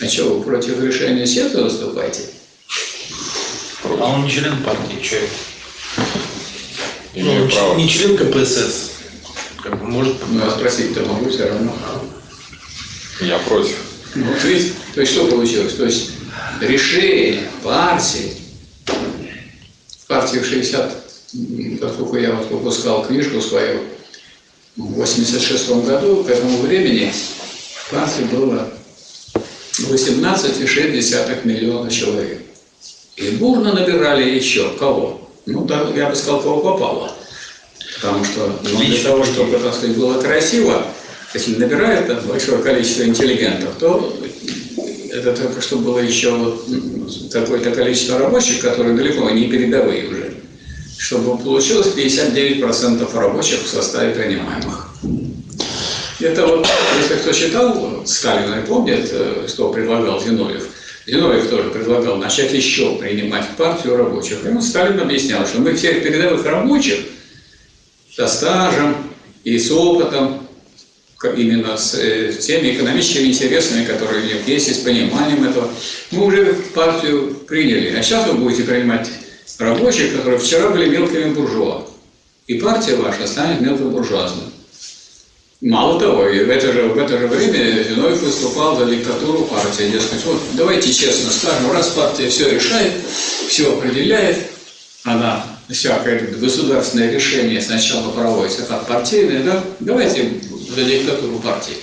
[0.00, 2.22] А что, вы против решения Сета выступаете?
[3.84, 5.28] А он не член партии,
[7.14, 7.76] Имею ну, право.
[7.76, 8.91] не член КПСС.
[9.62, 10.16] Как бы может...
[10.28, 11.72] Ну, а спросить-то могу все равно.
[13.20, 13.76] Я против.
[14.14, 15.74] Ну, Вот видите, то есть что получилось?
[15.74, 16.10] То есть
[16.60, 18.32] решение партии,
[18.86, 23.80] в партии в 60, м, поскольку я вот выпускал книжку свою
[24.76, 28.68] В 86 году к этому времени в партии было
[29.78, 32.40] 18,6 миллиона человек.
[33.16, 35.30] И бурно набирали еще кого?
[35.46, 37.14] Ну, да, я бы сказал, кого попало.
[38.02, 40.84] Потому что ну, для того, чтобы, так сказать, было красиво,
[41.34, 44.18] если набирает там большое количество интеллигентов, то
[45.12, 50.34] это только что было еще м, какое-то количество рабочих, которые далеко не передовые уже,
[50.98, 54.88] чтобы получилось 59% рабочих в составе принимаемых.
[56.18, 56.66] Это вот,
[57.00, 60.64] если кто читал Сталина помнит, э, что предлагал Зиновьев,
[61.06, 64.44] Зиновьев тоже предлагал начать еще принимать в партию рабочих.
[64.44, 66.98] И он Сталин объяснял, что мы всех передовых рабочих
[68.14, 68.96] со стажем
[69.44, 70.46] и с опытом,
[71.36, 75.70] именно с э, теми экономическими интересами, которые у них есть, и с пониманием этого,
[76.10, 77.96] мы уже партию приняли.
[77.96, 79.08] А сейчас вы будете принимать
[79.58, 81.86] рабочих, которые вчера были мелкими буржуа.
[82.48, 84.46] И партия ваша станет мелкобуржуазной.
[85.60, 89.92] Мало того, и в это же, в это же время Зиновьев выступал за диктатуру партии.
[89.92, 92.94] Дескать, вот давайте честно скажем, раз партия все решает,
[93.48, 94.38] все определяет,
[95.04, 101.76] она всякое государственное решение сначала проводится как партийное, да, давайте за диктатуру партии.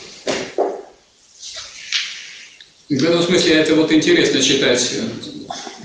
[2.90, 4.94] В этом смысле это вот интересно читать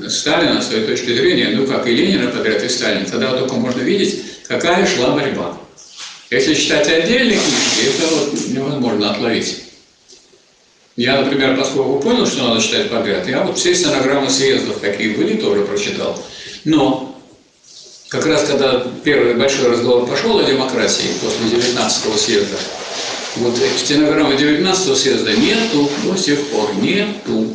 [0.01, 3.57] э, Сталина с той точки зрения, ну как и Ленина подряд, и Сталина, тогда только
[3.57, 5.59] можно видеть, какая шла борьба.
[6.31, 9.65] Если читать отдельные книги, это вот невозможно отловить.
[10.97, 15.37] Я, например, поскольку понял, что надо читать подряд, я вот все стенограммы съездов, какие были,
[15.37, 16.19] тоже прочитал.
[16.65, 17.14] Но
[18.15, 22.57] как раз когда первый большой разговор пошел о демократии после 19-го съезда,
[23.37, 27.55] вот стенограммы 19-го съезда нету до сих пор, нету.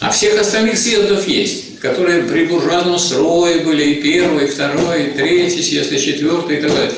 [0.00, 5.10] А всех остальных съездов есть, которые при буржуазном строе были, и первый, и второй, и
[5.10, 6.92] третий съезд, и четвертый, и так далее.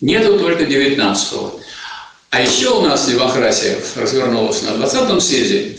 [0.00, 1.60] Нету только 19-го.
[2.30, 5.76] А еще у нас демократия развернулась на 20-м съезде.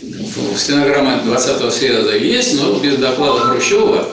[0.58, 4.06] Стенограмма 20-го съезда есть, но без доклада Хрущева,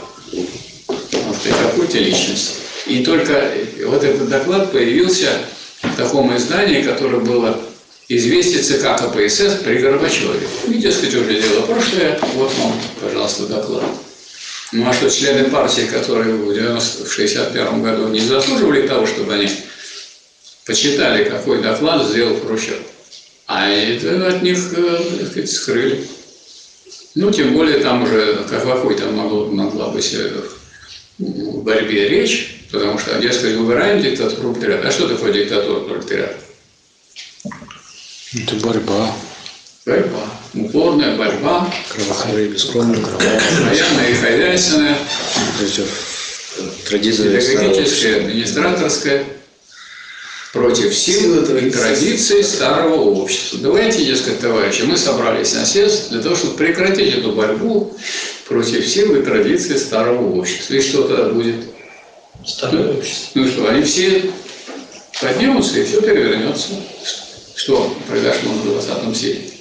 [1.50, 2.56] что какую-то личность.
[2.88, 3.54] И только
[3.86, 5.30] вот этот доклад появился
[5.82, 7.60] в таком издании, которое было
[8.08, 10.48] «Известие ЦК КПСС при Горбачеве».
[10.68, 13.84] И, дескать, уже дело прошлое, вот вам, пожалуйста, доклад.
[14.72, 19.50] Ну а что, члены партии, которые в 1961 году не заслуживали того, чтобы они
[20.66, 22.78] почитали, какой доклад сделал Хрущев.
[23.48, 26.08] А это от них, э, так сказать, скрыли.
[27.16, 30.16] Ну, тем более там уже как какой там могло, могла быть
[31.20, 34.88] борьбе речь, потому что, дескать, выбираем диктатуру пролетариата.
[34.88, 36.38] А что такое диктатура пролетариата?
[38.34, 39.16] Это борьба.
[39.86, 40.30] Борьба.
[40.54, 44.98] Упорная борьба, Кровохоры, бескровная военная и хозяйственная,
[46.88, 49.26] Традиция педагогическая, администраторская,
[50.54, 53.60] против сил и традиций старого общества.
[53.62, 57.96] Давайте, дескать, товарищи, мы собрались на съезд для того, чтобы прекратить эту борьбу
[58.48, 60.74] против сил и традиций старого общества.
[60.74, 61.66] И что тогда будет?
[62.46, 63.30] Старое общество.
[63.36, 64.32] Ну что, они все
[65.22, 66.70] поднимутся, и все перевернется.
[67.56, 69.54] Что произошло на 20-м съезде?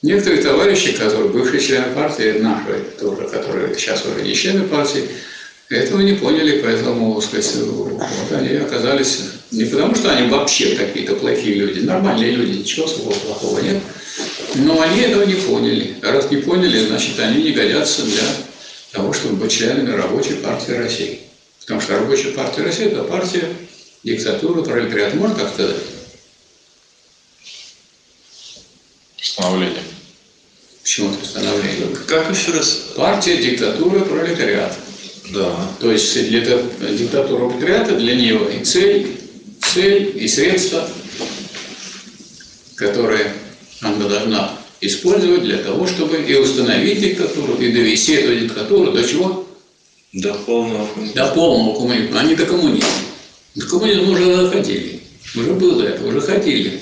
[0.00, 5.08] Некоторые товарищи, которые бывшие члены партии, наши тоже, которые сейчас уже не члены партии,
[5.76, 8.00] этого не поняли, поэтому, сказать, вот
[8.32, 13.60] они оказались не потому, что они вообще какие-то плохие люди, нормальные люди, ничего особого плохого
[13.60, 13.82] нет,
[14.54, 15.96] но они этого не поняли.
[16.02, 18.22] А раз не поняли, значит, они не годятся для
[18.92, 21.20] того, чтобы быть членами рабочей партии России.
[21.60, 23.44] Потому что рабочая партия России– это партия
[24.02, 25.16] диктатуры, пролетариата.
[25.16, 25.76] Можно так сказать?
[29.18, 29.82] Постановление.
[30.82, 31.96] Почему это становление?
[32.06, 32.80] Как еще раз?
[32.96, 34.76] Партия диктатуры пролетариата.
[35.32, 35.68] Да.
[35.80, 39.16] То есть для диктатура пролетариата для нее и цель,
[39.60, 40.88] цель и средства,
[42.76, 43.32] которые
[43.80, 49.46] она должна использовать для того, чтобы и установить диктатуру, и довести эту диктатуру до чего?
[50.12, 52.88] До полного До полного коммунизма, а не до коммунизма.
[53.54, 55.00] До коммунизма уже доходили.
[55.34, 56.80] Уже было это, уже ходили.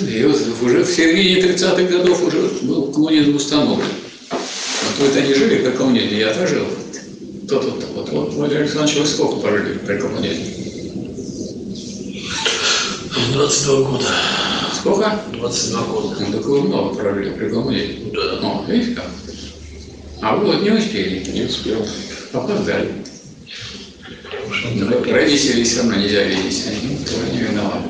[0.00, 3.86] И вот уже в середине 30-х годов уже был коммунизм установлен.
[4.30, 6.66] Вот вы-то не жили при коммунизме, я-то жил.
[7.48, 7.64] Тут?
[7.94, 10.46] Вот, вот Владимир Александрович, вы сколько прожили при коммунизме?
[13.32, 14.06] 22 года.
[14.74, 15.20] Сколько?
[15.32, 16.16] 22 года.
[16.20, 18.12] Ну, так вы много прожили при коммунизме.
[18.12, 18.38] Да.
[18.40, 19.06] Ну, видите как?
[20.20, 21.28] А вы вот не успели.
[21.30, 21.86] Не успел.
[22.32, 23.02] Опоздали.
[25.10, 27.88] Родителей все равно нельзя видеть, они тоже не виноваты.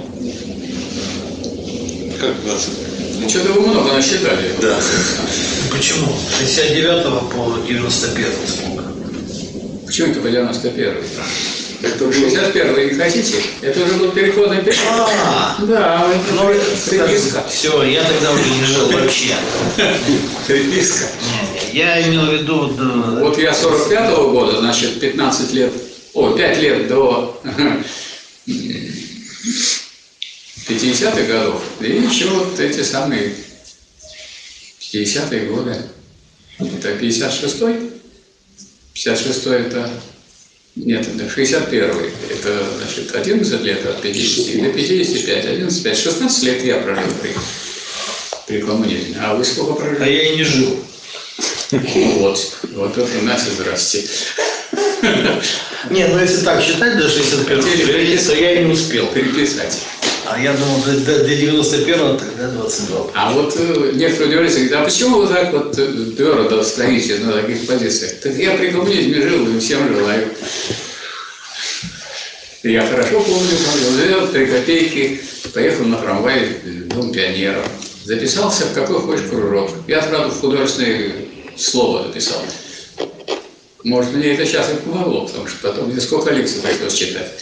[2.18, 2.70] Как 20?
[3.20, 4.54] Ну, что-то вы много насчитали.
[4.60, 4.78] Да.
[5.70, 6.06] Почему?
[6.30, 8.71] С 69 по 91 сколько?
[9.92, 10.96] Почему это по 91
[11.82, 13.42] Это был 61 не хотите?
[13.60, 14.80] Это уже был переходный период.
[14.88, 16.48] А, Да, ну,
[16.88, 17.44] приписка.
[17.46, 19.34] все, я тогда уже не жил вообще.
[20.48, 22.68] Не, Я имел в виду,
[23.20, 25.74] Вот я 45-го года, значит, 15 лет,
[26.14, 27.38] о, 5 лет до
[30.66, 31.62] 50-х годов.
[31.80, 33.34] И еще вот эти самые
[34.80, 35.76] 50-е годы.
[36.58, 37.91] Это 56-й?
[38.94, 39.90] 56-й это...
[40.74, 42.12] Нет, это 61-й.
[42.32, 47.34] Это, значит, 11 лет от 50 до 55, 11, 5, 16 лет я прожил при,
[48.46, 49.16] при коммунизме.
[49.20, 50.10] А вы сколько а прожили?
[50.10, 50.78] я и не жил.
[51.72, 54.04] Вот, вот это Настя, здрасте.
[55.90, 59.06] Нет, ну если так считать, до 61 Хотели то я и не успел.
[59.08, 59.78] Переписать.
[60.24, 63.10] А я думал, до, до 91 тогда 22.
[63.14, 67.32] А вот э, некоторые удивляются, говорят, а почему вы так вот э, твердо стоите на
[67.32, 68.20] таких позициях?
[68.20, 70.28] Так я при коммунизме жил и всем желаю.
[72.62, 73.50] Я хорошо помню,
[73.90, 75.20] взял три копейки,
[75.52, 77.66] поехал на трамвай в Дом пионеров,
[78.04, 79.70] записался в какой хочешь кружок.
[79.88, 81.12] Я сразу в художественное
[81.56, 82.40] слово записал.
[83.82, 87.32] Может, мне это сейчас и помогло, потому что потом мне сколько лекций пришлось читать.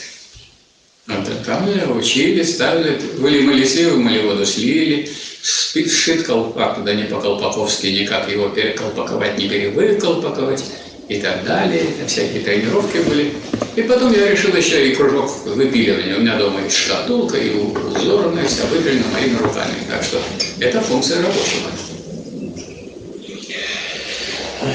[1.45, 5.11] Там учили, ставили, были молитвы, мы воду слили,
[5.43, 10.65] сшит колпак, да не по-колпаковски никак его переколпаковать, не перевыколпаковать
[11.09, 11.83] и так далее.
[11.83, 13.33] Это всякие тренировки были.
[13.77, 16.17] И потом я решил еще и кружок выпиливания.
[16.17, 19.75] У меня дома есть шкатулка, и узорная, вся выпилена моими руками.
[19.89, 20.21] Так что
[20.61, 21.71] это функция рабочего.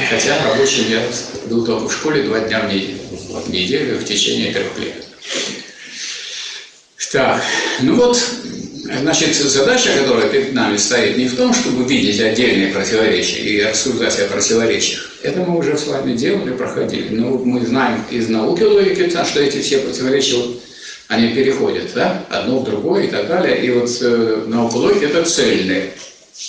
[0.10, 1.02] Хотя рабочим я
[1.48, 2.98] был только в школе два дня в неделю,
[3.30, 5.06] в неделю в течение трех лет.
[7.12, 7.42] Так,
[7.82, 8.18] ну вот,
[8.84, 14.20] значит, задача, которая перед нами стоит, не в том, чтобы видеть отдельные противоречия и рассуждать
[14.20, 15.10] о противоречиях.
[15.22, 17.16] Это мы уже с вами делали, проходили.
[17.16, 20.62] Но вот мы знаем из науки логики, что эти все противоречия, вот,
[21.08, 23.64] они переходят, да, одно в другое и так далее.
[23.64, 25.92] И вот э, наука логики– это цельные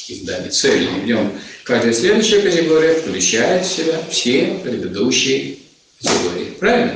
[0.09, 1.03] издания, цельные.
[1.03, 1.33] В нем
[1.65, 5.59] каждая следующая категория включает в себя все предыдущие
[6.01, 6.55] категории.
[6.59, 6.95] Правильно?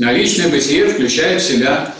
[0.00, 1.94] Наличное бытие включает в себя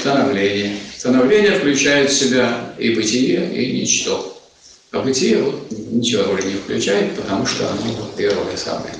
[0.00, 0.78] становление.
[0.96, 4.40] Становление включает в себя и бытие, и ничто.
[4.92, 8.94] А бытие вот, ничего уже не включает, потому что оно вот первое самое.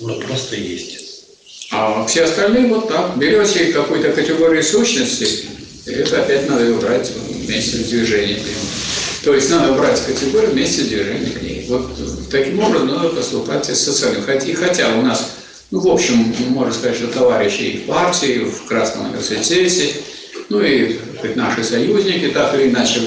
[0.00, 0.98] Ну, просто есть.
[1.70, 3.16] А все остальные вот так.
[3.16, 5.46] Берете какую-то категорию сущности,
[5.86, 8.40] и это опять надо ее брать вместе с движением.
[9.22, 11.64] То есть надо брать категорию вместе с движением к ней.
[11.66, 11.90] Вот
[12.30, 14.22] таким образом надо поступать и с социальным.
[14.22, 15.30] И хотя у нас
[15.70, 19.94] ну, в общем, можно сказать, что товарищи и в партии, в Красном университете,
[20.48, 23.00] ну и хоть наши союзники так или иначе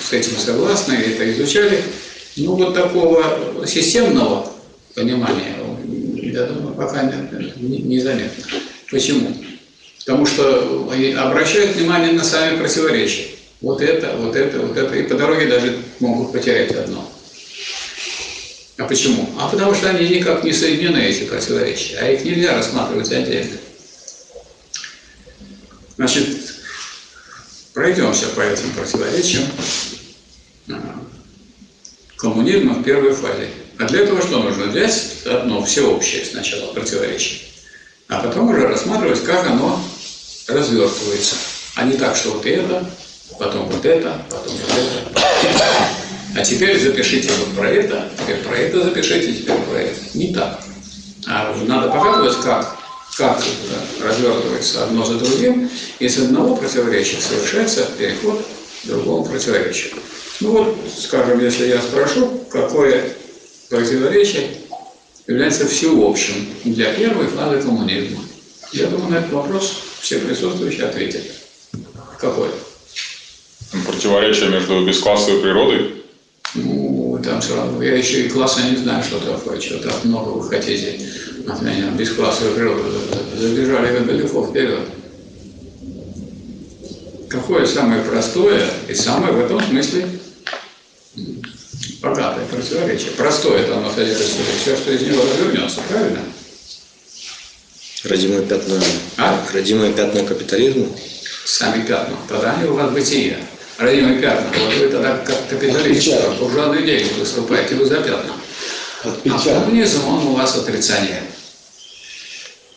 [0.00, 1.82] с этим согласны, это изучали.
[2.36, 4.50] Ну, вот такого системного
[4.94, 5.56] понимания,
[6.16, 8.44] я думаю, пока не, не заметно.
[8.90, 9.36] Почему?
[10.00, 13.26] Потому что они обращают внимание на сами противоречия.
[13.60, 17.08] Вот это, вот это, вот это, и по дороге даже могут потерять одно.
[18.82, 19.32] А почему?
[19.38, 23.56] А потому что они никак не соединены, эти противоречия, а их нельзя рассматривать отдельно.
[25.96, 26.26] Значит,
[27.72, 29.44] пройдемся по этим противоречиям
[30.68, 31.00] а,
[32.16, 33.50] коммунизма в первой фазе.
[33.78, 34.64] А для этого что нужно?
[34.64, 37.38] Взять одно всеобщее сначала противоречие,
[38.08, 39.80] а потом уже рассматривать, как оно
[40.48, 41.36] развертывается.
[41.76, 42.84] А не так, что вот это,
[43.38, 46.11] потом вот это, потом вот это.
[46.34, 50.00] А теперь запишите вот про это, теперь про это запишите, теперь про это.
[50.14, 50.60] Не так.
[51.26, 52.76] А надо показывать, как,
[53.16, 58.44] как это развертывается одно за другим, и с одного противоречия совершается переход
[58.82, 59.92] к другому противоречию.
[60.40, 63.14] Ну вот, скажем, если я спрошу, какое
[63.68, 64.56] противоречие
[65.26, 68.20] является всеобщим для первой фазы коммунизма.
[68.72, 71.22] Я думаю, на этот вопрос все присутствующие ответят.
[72.18, 72.50] Какое?
[73.86, 76.01] Противоречие между бесклассовой природой
[76.54, 77.82] Ну, там равно.
[77.82, 80.98] Я еще и класса не знаю, что такое, что так много вы хотите
[81.48, 81.90] от меня.
[81.90, 82.84] Бесклассовую природу
[83.38, 84.80] забежали далеко вперед.
[87.28, 90.06] Какое самое простое и самое в этом смысле
[92.02, 93.12] богатое противоречие?
[93.12, 96.20] Простое это оно содержит в себе все, что из него развернется, правильно?
[98.04, 98.80] Родимое пятно,
[99.16, 99.46] А?
[99.54, 100.88] родимое пятно капитализма.
[101.46, 102.16] Сами пятна.
[102.28, 103.38] Тогда они у вас бытие.
[103.82, 104.46] Родимые пятна.
[104.60, 106.38] Вот вы тогда как капиталист, Отпечаток.
[106.38, 108.32] буржуазный деятель выступаете вы за пятна.
[109.04, 109.10] А
[109.44, 111.20] коммунизм, он у вас отрицание.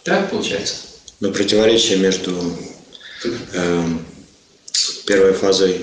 [0.03, 0.75] Так получается?
[1.19, 2.31] Но противоречие между
[3.53, 4.03] эм,
[5.05, 5.81] первой фазой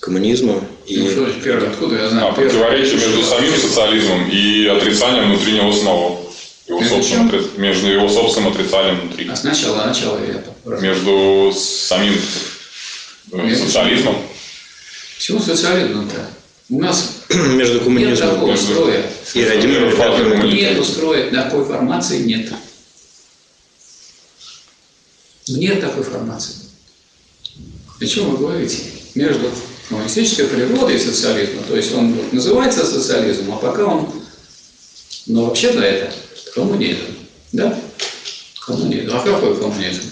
[0.00, 2.28] коммунизма и Ну, что ж, первое, откуда я знаю?
[2.28, 6.20] А противоречие между самим социализмом и отрицанием внутреннего самого.
[6.66, 9.28] Его Между собственным, отри- между его собственным отрицанием внутри.
[9.28, 12.14] А сначала, начало я Между самим
[13.32, 14.16] э, Между- социализмом
[15.16, 16.30] Почему социализм-то?
[16.70, 19.02] У нас между нет такого строя.
[19.34, 19.42] и
[19.96, 20.30] пятнами.
[20.30, 20.52] коммунизма.
[20.52, 22.52] Нет устроя, такой формации нет.
[25.48, 26.54] Нет такой формации.
[28.00, 28.78] О чем вы говорите?
[29.14, 29.50] Между
[29.88, 31.64] коммунистической природой и социализмом.
[31.64, 34.10] То есть он вот называется социализм, а пока он...
[35.26, 36.12] Но вообще-то это
[36.54, 37.04] коммунизм.
[37.52, 37.78] Да?
[38.60, 39.10] Коммунизм.
[39.14, 40.02] А какой коммунизм?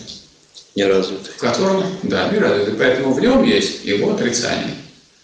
[0.74, 1.34] Неразвитый.
[1.34, 2.74] в котором, да, мир развитый.
[2.74, 4.74] Поэтому в нем есть его отрицание.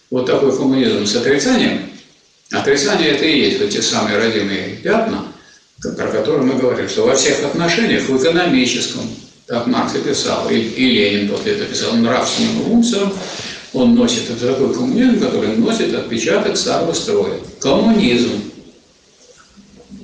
[0.09, 1.89] Вот такой коммунизм с отрицанием.
[2.51, 5.25] Отрицание это и есть вот те самые родимые пятна,
[5.81, 9.03] про которые мы говорим, что во всех отношениях, в экономическом,
[9.45, 13.13] как Маркс и писал, и, и Ленин после этого писал, нравственным функциям,
[13.73, 17.39] он носит, это такой коммунизм, который носит отпечаток старого строя.
[17.59, 18.51] Коммунизм.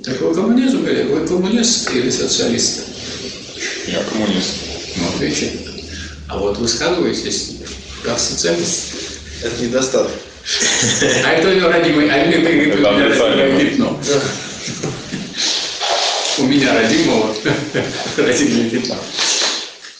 [0.04, 2.84] Такой коммунизм, или вы коммунист или социалист?
[3.86, 4.54] я коммунист.
[4.96, 5.52] Вот видите.
[6.28, 7.56] А вот высказываетесь
[8.02, 8.95] как социалист.
[9.42, 10.12] Это недостаток.
[11.24, 14.00] А это ее родимый, а мне привык, у Это меня родимое пятно.
[16.38, 17.34] У меня родимого
[18.16, 18.96] родимое пятно.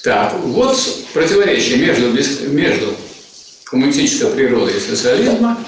[0.02, 0.78] Так, вот
[1.12, 2.12] противоречие между,
[2.50, 2.94] между
[3.64, 5.58] коммунистической природой и социализма.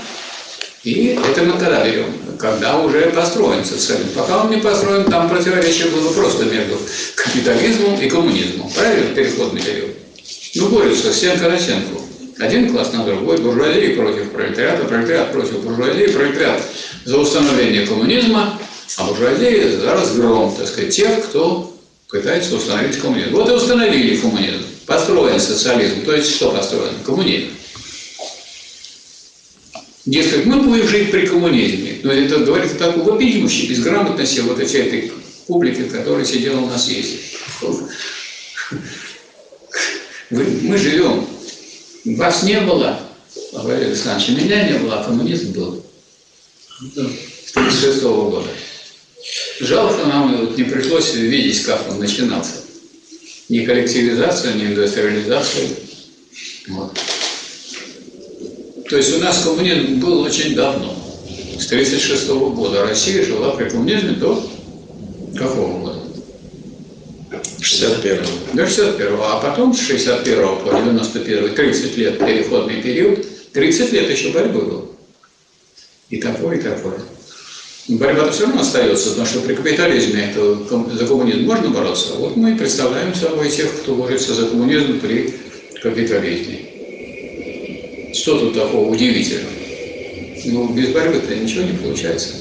[0.84, 2.06] И это мы когда берем?
[2.38, 4.10] Когда уже построен социализм.
[4.14, 6.80] Пока он не построен, там противоречие было просто между
[7.16, 8.70] капитализмом и коммунизмом.
[8.70, 9.12] Правильно?
[9.12, 9.90] Переходный период.
[10.54, 12.07] Ну, борются стенка на стенку.
[12.38, 16.62] Один класс на другой, буржуазия против пролетариата, пролетариат против буржуазии, пролетариат
[17.04, 18.58] за установление коммунизма,
[18.96, 21.76] а буржуазия за разгром, так сказать, тех, кто
[22.08, 23.32] пытается установить коммунизм.
[23.32, 24.64] Вот и установили коммунизм.
[24.86, 26.04] Построен социализм.
[26.04, 26.94] То есть что построен?
[27.04, 27.48] Коммунизм.
[30.06, 31.98] Дескать, мы будем жить при коммунизме.
[32.02, 35.12] Но это говорит о такой вопиющей безграмотности вот этой, этой
[35.46, 37.36] публики, которая сидела у нас есть.
[40.30, 41.26] Мы живем.
[42.16, 42.98] Вас не было,
[43.52, 45.84] Валерий Александрович, меня не было, а коммунизм был.
[46.80, 48.48] С 1936 года.
[49.60, 52.62] Жалко нам вот не пришлось видеть, как он начинался.
[53.48, 55.68] Ни коллективизация, ни индустриализация.
[56.68, 56.98] Вот.
[58.88, 60.94] То есть у нас коммунизм был очень давно.
[61.58, 64.48] С 1936 года Россия жила при коммунизме до
[65.36, 65.97] какого года?
[67.60, 74.10] 61 До 61 а потом с 61 по 91 30 лет переходный период, 30 лет
[74.10, 74.86] еще борьбы было.
[76.10, 76.98] И такое, и такое.
[77.88, 80.58] Борьба-то все равно остается, потому что при капитализме это,
[80.94, 82.12] за коммунизм можно бороться.
[82.14, 85.34] Вот мы и представляем собой тех, кто борется за коммунизм при
[85.82, 88.12] капитализме.
[88.12, 89.52] Что тут такого удивительного?
[90.44, 92.34] Ну, без борьбы-то ничего не получается.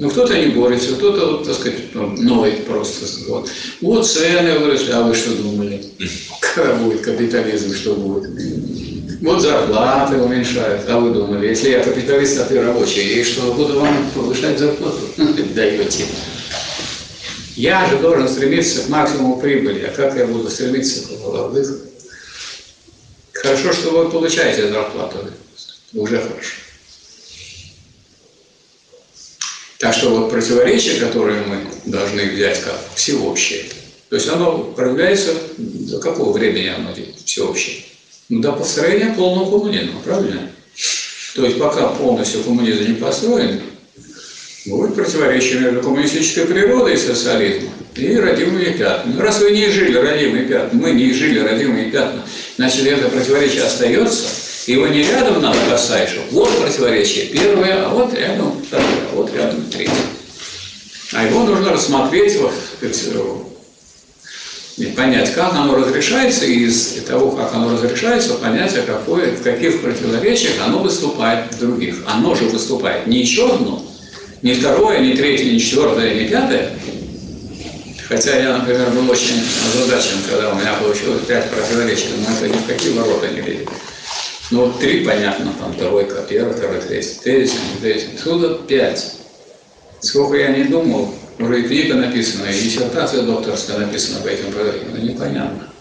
[0.00, 3.06] Ну, кто-то не борется, кто-то, вот, так сказать, ну, ноет просто.
[3.28, 3.50] Вот,
[3.82, 5.84] вот цены выросли, а вы что думали?
[6.54, 8.30] Когда будет капитализм, что будет?
[9.20, 13.78] Вот зарплаты уменьшают, а вы думали, если я капиталист, а ты рабочий, и что, буду
[13.78, 15.00] вам повышать зарплату?
[15.54, 16.06] Даете.
[17.56, 21.62] Я же должен стремиться к максимуму прибыли, а как я буду стремиться к выходу?
[23.34, 25.18] Хорошо, что вы получаете зарплату.
[25.92, 26.59] Уже хорошо.
[29.80, 31.56] Так что вот противоречие, которое мы
[31.86, 33.64] должны взять как всеобщее,
[34.10, 36.90] то есть оно проявляется до какого времени оно
[37.24, 37.84] всеобщее?
[38.28, 40.52] Ну, до построения полного коммунизма, правильно?
[41.34, 43.62] То есть пока полностью коммунизм не построен,
[44.66, 49.14] будет противоречие между коммунистической природой и социализмом и родимыми пятнами.
[49.14, 52.26] Ну, раз вы не жили родимые пятна, мы не жили родимые пятна,
[52.56, 54.28] значит, это противоречие остается,
[54.66, 59.34] его не рядом надо поставить, что вот противоречие первое, а вот рядом второе, а вот
[59.34, 59.92] рядом третье.
[61.12, 62.34] А его нужно рассмотреть,
[62.76, 63.14] сказать,
[64.76, 69.42] и понять, как оно разрешается, и из того, как оно разрешается, понять, а какое, в
[69.42, 71.96] каких противоречиях оно выступает в других.
[72.06, 73.84] Оно же выступает не еще одно,
[74.40, 76.70] не второе, не третье, не четвертое, не пятое.
[78.08, 82.58] Хотя я, например, был очень озадачен, когда у меня получилось пять противоречий, но это ни
[82.58, 83.68] в какие ворота не лезет.
[84.50, 88.08] Ну три, понятно, там тройка, первый, второй, третий, третий, третий.
[88.14, 89.14] Отсюда пять.
[90.00, 94.90] Сколько я не думал, уже и книга написана, и диссертация докторская написана по этим противоречиям.
[94.92, 95.72] Ну непонятно.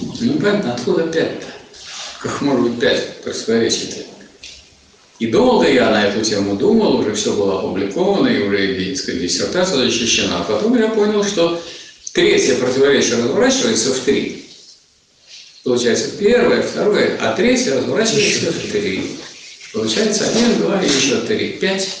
[0.00, 1.46] Ну понятно, откуда пять-то?
[2.22, 3.98] Как может быть пять противоречий-то?
[5.18, 9.76] И долго я на эту тему думал, уже все было опубликовано, и уже сказать, диссертация
[9.76, 10.38] защищена.
[10.38, 11.60] А потом я понял, что
[12.14, 14.39] третье противоречие разворачивается в три.
[15.64, 19.18] Получается первое, второе, а третье разворачивается в три.
[19.72, 21.98] Получается один, два и еще три, пять.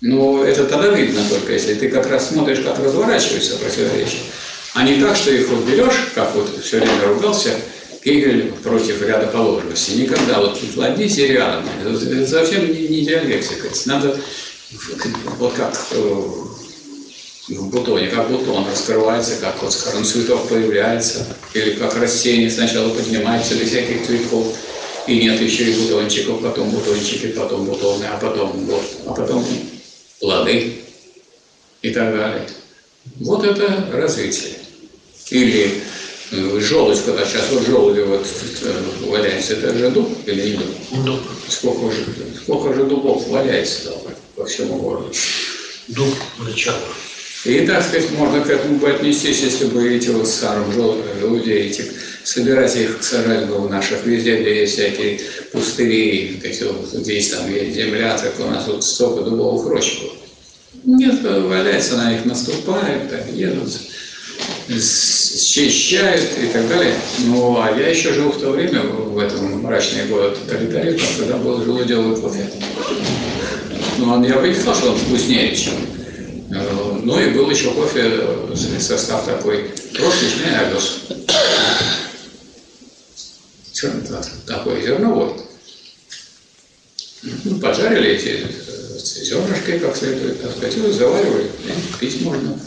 [0.00, 4.20] Но это тогда видно только, если ты как раз смотришь, как разворачиваются противоречия.
[4.74, 7.50] А не так, что их вот берешь, как вот все время ругался,
[8.04, 9.92] Гегель против рядоположности.
[9.92, 11.64] Никогда вот кладите рядом.
[11.84, 13.68] Это совсем не, не диалектика.
[13.86, 14.18] Надо
[15.38, 16.22] вот как э,
[17.48, 21.24] в бутоне, как бутон раскрывается, как вот, скажем, цветок появляется,
[21.54, 24.54] или как растение сначала поднимается до всяких цветков,
[25.06, 29.44] и нет еще и бутончиков, потом бутончики, потом бутоны, а потом вот, а потом
[30.20, 30.82] плоды
[31.80, 32.48] и так далее.
[33.20, 34.52] Вот это развитие.
[35.30, 35.82] Или
[36.32, 38.26] э, желудь, когда сейчас вот желуди вот
[38.62, 41.04] э, валяется, это же дуб или не дуб?
[41.04, 41.20] Дуб.
[41.48, 42.04] Сколько же,
[42.42, 44.00] сколько же дубов валяется там,
[44.36, 45.10] по всему городу?
[45.88, 46.76] Дуб рычаг.
[47.44, 51.84] И, так сказать, можно к этому бы отнестись, если бы эти вот старых желудей, этих,
[52.24, 52.98] собирать их,
[53.48, 55.20] бы в наших везде, где есть всякие
[55.52, 59.98] пустыри, эти вот, здесь там есть земля, так у нас вот столько дубовых рощ.
[60.84, 63.70] Нет, валяется, на них наступает, так едут,
[64.68, 66.94] счищают и так далее.
[67.20, 71.62] Ну, а я еще жил в то время, в этом мрачные годы тоталитаризма, когда был
[71.62, 72.50] желудевый кофе.
[73.98, 75.74] Ну, он, я бы не сказал, что он вкуснее, чем
[76.50, 81.00] Э, ну и был еще кофе, э, состав такой, крошечный авес.
[84.46, 85.34] Такой зерновой.
[87.22, 92.58] Ну, поджарили эти э, зернышки как следует, так сказать, и заваривали, и пить можно.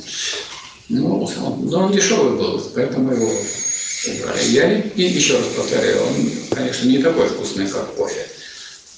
[0.89, 1.29] Ну,
[1.63, 3.31] но он дешевый был, поэтому его
[4.07, 4.43] убрали.
[4.49, 8.25] Я не, еще раз повторяю, он, конечно, не такой вкусный, как кофе.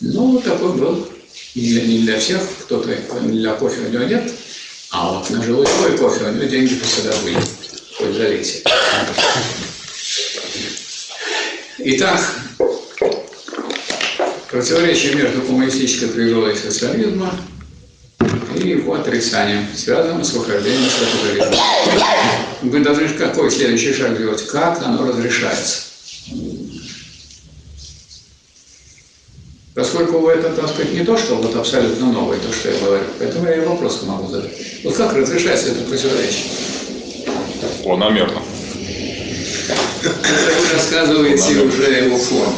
[0.02, 1.08] Но вот такой был.
[1.56, 2.90] Не для, не для всех, кто-то
[3.22, 4.32] для кофе у него нет,
[4.94, 7.38] а вот на желудевой кофе у него деньги всегда были.
[7.98, 8.62] Хоть залейте.
[11.80, 12.22] Итак,
[14.52, 17.34] противоречие между коммунистической природой социализма
[18.56, 21.58] и его отрицанием связано с выхождением из капитализма.
[22.62, 24.46] Вы должны какой следующий шаг сделать?
[24.46, 25.82] Как оно разрешается?
[29.76, 33.48] Поскольку это, так сказать, не то, что вот абсолютно новое, то, что я говорю, поэтому
[33.48, 34.52] я и вопрос могу задать.
[34.84, 36.46] Вот как разрешается это противоречие?
[37.82, 38.42] Планомерно.
[40.04, 42.56] Это вы рассказываете уже его форму.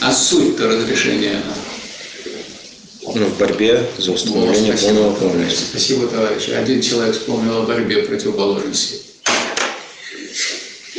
[0.00, 1.42] А суть-то разрешения?
[3.02, 4.94] Ну, в борьбе за установление спасибо.
[4.94, 5.66] полного полностью.
[5.70, 6.50] Спасибо, товарищи.
[6.50, 9.00] Один человек вспомнил о борьбе противоположностей.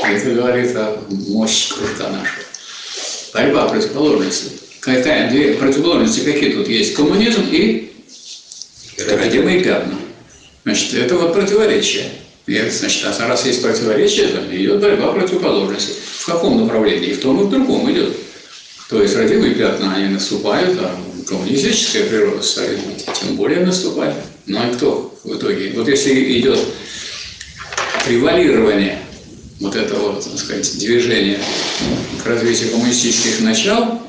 [0.03, 2.43] Это говорит о мощи кружка нашего.
[3.33, 4.59] Борьба противоположностей.
[4.95, 6.95] Какая две противоположности какие тут есть?
[6.95, 7.91] Коммунизм и
[9.07, 9.93] родимые пятна.
[10.63, 12.05] Значит, это вот противоречие.
[12.47, 15.93] И, значит, а раз есть противоречие, то идет борьба противоположностей.
[15.93, 17.09] В каком направлении?
[17.09, 18.15] И в том и в другом идет.
[18.89, 20.95] То есть родимые пятна, они наступают, а
[21.27, 22.79] коммунистическая природа стоит,
[23.21, 24.15] тем более наступает.
[24.47, 25.71] Ну а кто в итоге?
[25.75, 26.57] Вот если идет
[28.07, 28.97] превалирование
[29.59, 31.39] вот этого, так сказать, движения
[32.23, 33.99] к развитию коммунистических начал,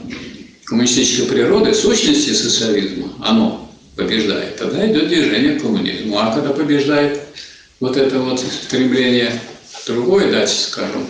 [0.70, 6.16] коммунистической природы, сущности социализма, оно побеждает, тогда идет движение к коммунизму.
[6.16, 7.20] А когда побеждает
[7.80, 9.32] вот это вот стремление
[9.84, 11.08] другое дать, скажем,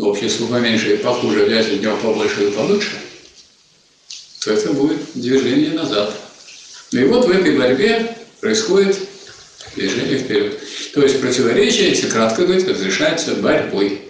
[0.00, 2.92] обществу поменьше и похуже, взять от него побольше и получше,
[4.42, 6.14] то это будет движение назад.
[6.92, 8.96] Ну и вот в этой борьбе происходит
[9.74, 10.58] движение вперед.
[10.94, 14.00] То есть противоречие, если кратко говорить, разрешается борьбой.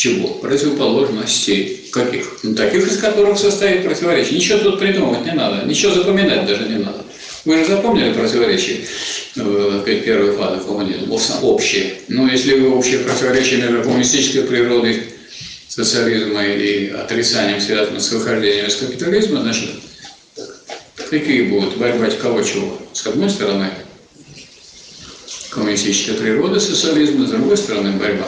[0.00, 0.28] Чего?
[0.28, 1.90] Противоположностей.
[1.92, 2.38] Каких?
[2.42, 4.36] Ну, таких, из которых состоит противоречие.
[4.36, 7.04] Ничего тут придумывать не надо, ничего запоминать даже не надо.
[7.44, 8.86] Вы же запомнили противоречие
[9.36, 11.96] э, первой фазы коммунизма, общее.
[12.08, 15.02] Но если вы общее противоречие между коммунистической природой
[15.68, 19.68] социализма и отрицанием, связанным с выхождением из капитализма, значит,
[21.10, 22.78] какие будут борьба кого чего?
[22.94, 23.68] С одной стороны,
[25.50, 28.24] коммунистическая природа социализма, с другой стороны, борьба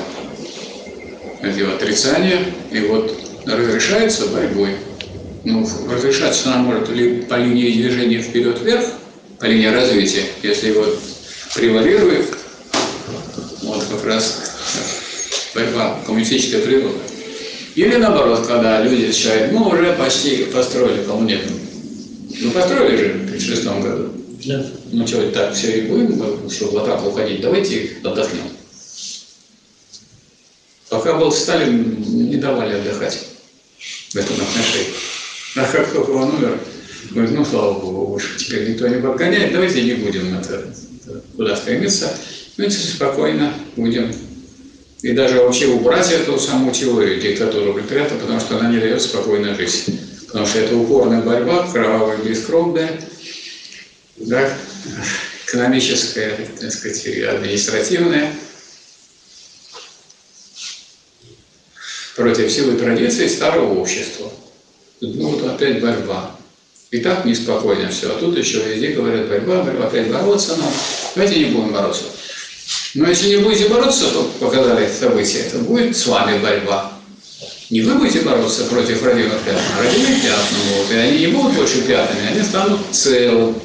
[1.50, 4.76] его отрицание, и вот разрешается борьбой.
[5.44, 8.86] Ну, разрешаться она может ли по линии движения вперед-вверх,
[9.38, 10.98] по линии развития, если вот
[11.54, 12.26] превалирует,
[13.62, 14.52] вот как раз
[15.54, 16.98] борьба коммунистической природы.
[17.74, 21.58] Или наоборот, когда люди считают, ну, уже почти построили коммунизм.
[22.40, 24.08] Ну, построили же в 1936 году.
[24.44, 24.66] Да.
[24.92, 28.51] Ну, что, так все и будем, что в атаку уходить, давайте отдохнем.
[30.92, 33.18] Пока был Сталин, не давали отдыхать
[34.10, 34.92] в этом отношении.
[35.56, 36.58] А как только он умер,
[37.12, 40.66] говорит, ну, слава богу, уж теперь никто не подгоняет, давайте не будем это,
[41.06, 42.14] это куда стремиться,
[42.58, 44.14] давайте спокойно будем.
[45.00, 49.54] И даже вообще убрать эту саму теорию диктатуры пролетариата, потому что она не дает спокойной
[49.54, 49.98] жизни.
[50.26, 53.00] Потому что это упорная борьба, кровавая, бескровная,
[54.18, 54.46] да,
[55.46, 57.22] экономическое, так сказать, и
[62.16, 64.30] против силы традиций старого общества.
[65.00, 66.36] Ну вот опять борьба.
[66.90, 68.14] И так неспокойно все.
[68.14, 70.72] А тут еще везде говорят борьба, борьба, опять бороться надо.
[71.14, 72.04] Давайте не будем бороться.
[72.94, 76.92] Но если не будете бороться, то показали события, то будет с вами борьба.
[77.70, 80.90] Не вы будете бороться против родимых пятен, а родимые пятна будут.
[80.90, 83.56] И они не будут больше пятнами, они станут целым.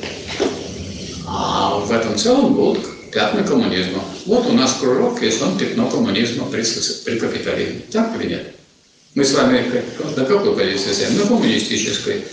[1.27, 4.03] А в этом целом будут пятна коммунизма.
[4.25, 6.63] Вот у нас кружок, есть он пятно коммунизма при,
[7.05, 7.81] при капитализме.
[7.91, 8.53] Так или нет?
[9.15, 9.83] Мы с вами
[10.15, 11.17] на какой позиции стоим?
[11.17, 12.23] На коммунистической.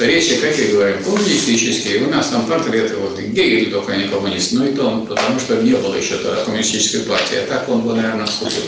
[0.00, 2.04] Речи, как и говорим, коммунистические.
[2.04, 5.62] У нас там портреты, вот Гегель только не коммунист, ну и то он, потому что
[5.62, 8.64] не было еще тогда коммунистической партии, а так он бы, наверное, вступил.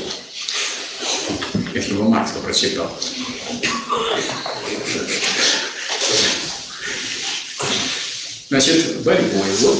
[1.74, 2.90] Если бы Маркса прочитал.
[8.48, 9.48] Значит, борьбой.
[9.60, 9.78] Вот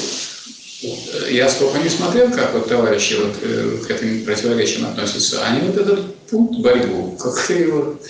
[0.82, 5.76] я сколько не смотрел, как вот товарищи вот, э, к этим противоречиям относятся, они вот
[5.76, 8.00] этот пункт борьбу как-то его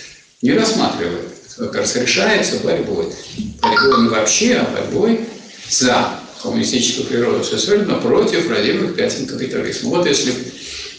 [0.42, 1.26] не рассматривают.
[1.58, 3.12] Вот Решается борьбой.
[3.60, 5.20] Борьбой не вообще, а борьбой
[5.68, 9.90] за коммунистическую природу социализма против родимых пятен капитализма.
[9.90, 10.32] Вот если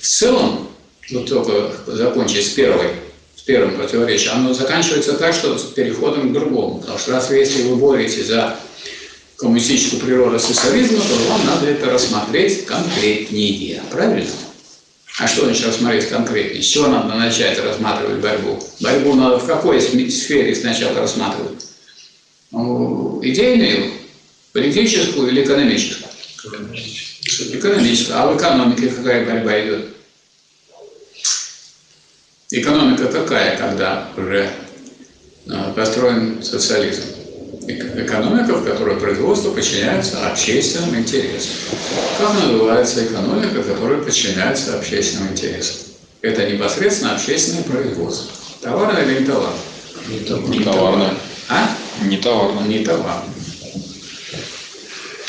[0.02, 0.68] в целом,
[1.10, 2.90] вот только закончить с первой,
[3.36, 6.80] с первым противоречием, оно заканчивается так, что с переходом к другому.
[6.80, 8.58] Потому что раз вы, если вы боретесь за
[9.42, 13.82] коммунистическую природу социализма, то вам надо это рассмотреть конкретнее.
[13.89, 14.30] Правильно?
[15.18, 16.62] А что значит рассмотреть конкретнее?
[16.62, 18.64] С чего надо начать рассматривать борьбу?
[18.80, 21.66] Борьбу надо в какой сфере сначала рассматривать?
[22.52, 23.94] Ну, Идейную,
[24.54, 26.08] политическую или экономическую?
[27.52, 28.20] Экономическую.
[28.20, 29.88] А в экономике какая борьба идет?
[32.52, 34.52] Экономика какая, когда уже
[35.48, 37.21] э, построен социализм?
[37.68, 41.51] Эк- Экономика, в которой производство подчиняется общественным интересам.
[42.18, 45.76] Как называется экономика, которая подчиняется общественным интересам?
[46.22, 48.28] Это непосредственно общественное производство.
[48.62, 49.53] Товарное или не товар?
[50.07, 51.16] Не товарное.
[51.49, 51.70] А?
[52.03, 52.68] Не товарно.
[52.68, 53.24] Не товар.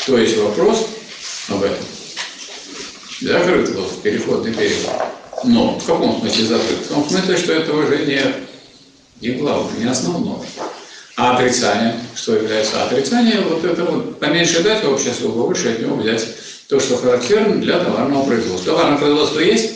[0.05, 0.85] То есть вопрос
[1.49, 1.85] об этом
[3.21, 4.89] закрыт был в переходный период.
[5.45, 6.77] Но в каком смысле закрыт?
[6.85, 8.21] В том смысле, что это уже не,
[9.21, 10.39] не главное, не основное.
[11.15, 16.25] А отрицание, что является отрицанием, вот это вот поменьше дать обществу, побольше от него взять
[16.67, 18.73] то, что характерно для товарного производства.
[18.73, 19.71] Товарное производство есть?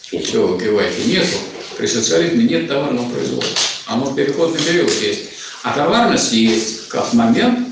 [0.00, 1.04] Все, вы киваете.
[1.04, 1.36] Нету.
[1.76, 3.58] При социализме нет товарного производства.
[3.86, 5.20] Оно в переходный период есть.
[5.64, 7.66] А товарность есть как момент.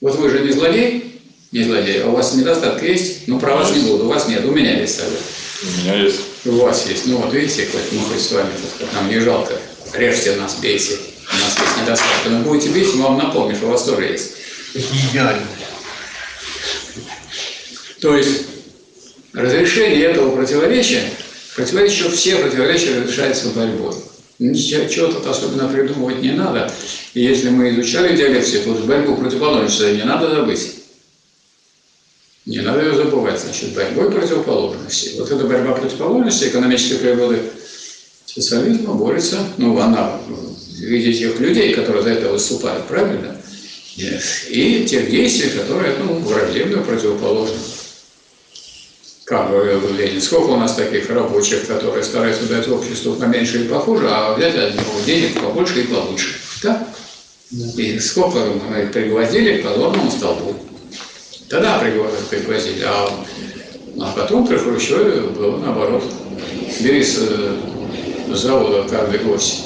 [0.00, 1.20] Вот вы же не злодей,
[1.50, 4.44] не злодей, а у вас недостатки есть, но про вас не буду, у вас нет,
[4.44, 5.16] у меня есть тогда.
[5.62, 6.20] У меня есть.
[6.44, 7.06] У вас есть.
[7.06, 9.54] Ну вот видите, хоть мы хоть с вами, так сказать, нам не жалко.
[9.94, 10.98] Режьте нас, бейте.
[11.32, 12.28] У нас есть недостатки.
[12.28, 14.32] Но будете бить, мы вам напомним, что у вас тоже есть.
[14.74, 15.46] Идеально.
[18.00, 18.42] То есть
[19.32, 21.02] разрешение этого противоречия,
[21.56, 23.94] противоречие, все противоречия разрешаются борьбой.
[24.38, 26.72] Ничего чего тут особенно придумывать не надо.
[27.14, 30.74] И если мы изучали диалектику, то борьбу противоположностей не надо забыть.
[32.46, 35.18] Не надо ее забывать, значит, борьбой противоположностей.
[35.18, 37.40] Вот эта борьба противоположностей экономической природы
[38.42, 43.36] социализма борется, ну, она в виде тех людей, которые за это выступают, правильно?
[44.48, 47.56] И тех действий, которые, ну, враждебно противоположны.
[49.24, 54.06] Как говорил Ленин, сколько у нас таких рабочих, которые стараются дать обществу поменьше и похуже,
[54.08, 56.36] а взять от него денег побольше и получше.
[56.62, 56.88] Да?
[57.76, 60.54] И сколько мы пригвоздили к позорному столбу.
[61.48, 63.10] Тогда пригво- пригвоздили, а,
[64.00, 66.04] а потом при Хрущеве было наоборот.
[66.80, 67.02] Бери
[68.36, 69.64] завода каждый гость.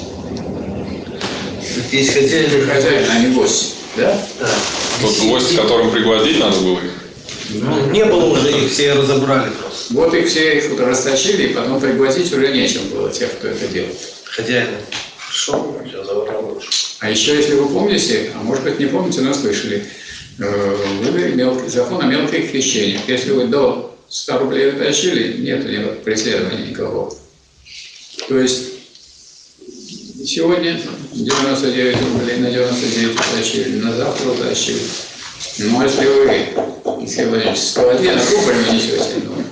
[1.91, 2.67] Есть хозяин.
[2.67, 3.75] Хозяин, а не гость.
[3.95, 4.19] Да?
[4.39, 4.49] Да.
[5.01, 6.91] Тот гвоздь, которым пригвоздить надо было их.
[7.49, 9.93] Ну, не было уже, их все разобрали просто.
[9.93, 13.89] Вот их все их растащили, и потом пригвоздить уже нечем было тех, кто это делал.
[14.23, 14.69] Хозяин.
[15.29, 16.61] Шел, все забрал.
[16.99, 19.85] А еще, если вы помните, а может быть не помните, но слышали,
[20.39, 23.01] э, вывели мелкий, закон о мелких хищениях.
[23.07, 27.13] Если вы до 100 рублей утащили, нет ни преследования никакого.
[28.27, 28.63] То есть
[30.25, 30.79] сегодня
[31.11, 34.81] 99 рублей на 99 утащили, на завтра утащили.
[35.59, 39.43] Но если вы сегодня 101 рубль вы несете, ну,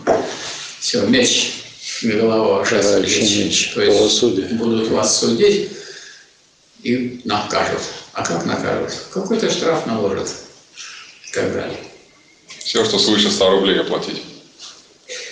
[0.80, 1.54] все, меч,
[2.02, 3.38] голова ваша Товарищи меч.
[3.38, 4.48] меч, То есть правосудие.
[4.54, 5.70] будут вас судить
[6.84, 7.82] и накажут.
[8.14, 8.92] А как накажут?
[9.12, 10.30] Какой-то штраф наложат
[11.28, 11.78] и так далее.
[12.60, 14.22] Все, что свыше 100 рублей оплатить.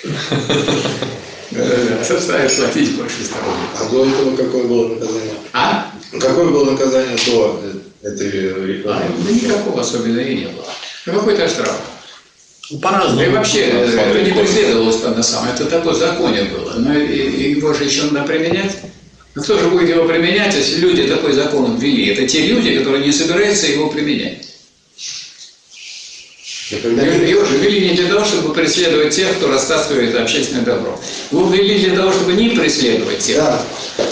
[1.52, 3.70] Да-да-да, заставят платить больше 100 рублей.
[3.80, 5.34] А до этого какое было наказание?
[5.54, 5.92] А?
[6.20, 7.62] Какое было наказание до
[8.04, 9.06] этой А, рекламы.
[9.18, 10.66] ну, никакого особенного и не было.
[11.06, 11.80] Ну, какой-то штраф.
[12.82, 13.18] По-разному.
[13.20, 16.74] Да и вообще, э, это не преследовалось на самом, это такое законе было.
[16.78, 18.78] Но его же еще надо применять.
[19.34, 22.08] Ну, кто же будет его применять, если люди такой закон ввели?
[22.08, 24.49] Это те люди, которые не собираются его применять.
[26.70, 31.00] Его его же ввели не для того, чтобы преследовать тех, кто растаскивает общественное добро.
[31.32, 33.38] Его ввели для того, чтобы не преследовать тех.
[33.38, 33.62] Да.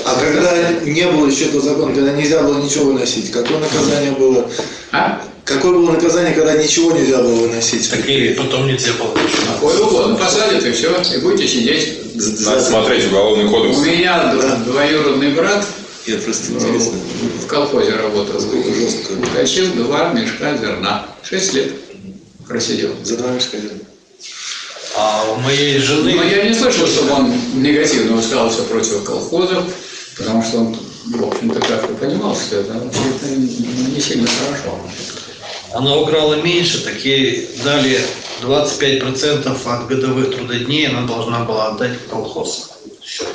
[0.06, 4.50] А когда не было еще этого закона, когда нельзя было ничего выносить, какое наказание было?
[4.92, 5.22] А?
[5.46, 7.90] Какое было наказание, когда ничего нельзя было выносить?
[7.92, 9.54] Так и потом нельзя было ничего.
[9.54, 10.16] Какое угодно.
[10.16, 12.16] Посадят и все, и будете сидеть.
[12.44, 13.78] Надо смотреть уголовный У кодекс.
[13.86, 15.64] меня д- двоюродный брат
[16.08, 16.94] Я просто интересно.
[17.44, 18.42] в колхозе работал.
[18.42, 19.12] Сколько жестко.
[19.14, 21.06] Утащил два мешка зерна.
[21.24, 21.72] Шесть лет
[22.48, 22.96] просидел.
[23.04, 23.82] За нами сказали.
[24.96, 26.16] А у моей жены...
[26.16, 29.66] Но я не слышал, чтобы он негативно высказался против колхозов,
[30.18, 34.80] потому что он, в общем-то, как-то понимал, что это вообще-то не сильно хорошо.
[35.74, 38.02] Она украла меньше, такие дали
[38.42, 42.72] 25% от годовых трудодней, она должна была отдать в колхоз.
[43.04, 43.26] Все.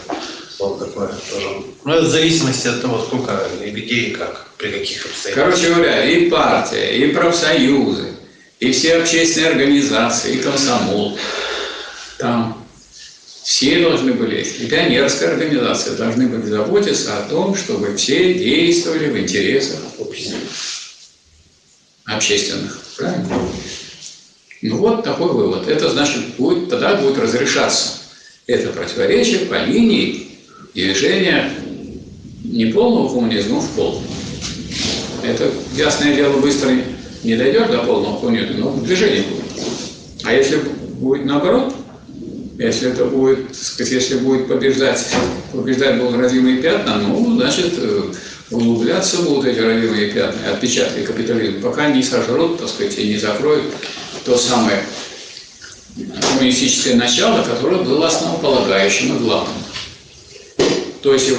[0.59, 1.49] Вот такое тоже.
[1.85, 5.35] Ну, это в зависимости от того, сколько и где и как, при каких обстоятельствах.
[5.35, 8.09] Короче говоря, и партия, и профсоюзы,
[8.63, 11.19] и все общественные организации, и комсомол,
[12.17, 12.65] там
[13.43, 19.19] все должны были, и пионерская организация должны были заботиться о том, чтобы все действовали в
[19.19, 19.81] интересах
[22.05, 22.79] общественных.
[22.97, 23.49] Правильно?
[24.63, 25.67] Ну вот такой вывод.
[25.67, 27.99] Это значит, будет, тогда будет разрешаться
[28.47, 30.39] это противоречие по линии
[30.73, 31.51] движения
[32.45, 34.07] не полного коммунизма в полный.
[35.25, 36.71] Это, ясное дело, быстро
[37.23, 39.45] не дойдешь до полного коммунизма, но движение будет.
[40.25, 41.75] А если будет наоборот,
[42.59, 45.05] если это будет, так сказать, если будет побеждать,
[45.53, 48.03] побеждать будут родимые пятна, ну, значит, э,
[48.51, 53.65] углубляться будут эти родимые пятна, отпечатки капитализма, пока не сожрут, так сказать, и не закроют
[54.25, 54.83] то самое
[56.21, 59.62] коммунистическое начало, которое было основополагающим и главным.
[61.03, 61.37] То есть я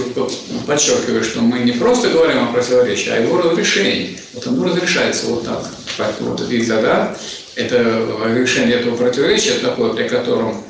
[0.68, 4.18] подчеркиваю, что мы не просто говорим о противоречии, а его разрешении.
[4.34, 5.66] Вот оно разрешается вот так.
[5.98, 7.18] Поэтому вот и тогда
[7.56, 8.06] это
[8.36, 10.62] решение этого противоречия, такое, при котором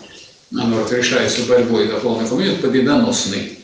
[0.55, 3.57] оно разрешается борьбой за полный коммунизм, победоносный.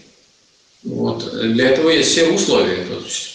[0.84, 1.32] Вот.
[1.32, 2.86] Для этого есть все условия.
[2.86, 3.30] То есть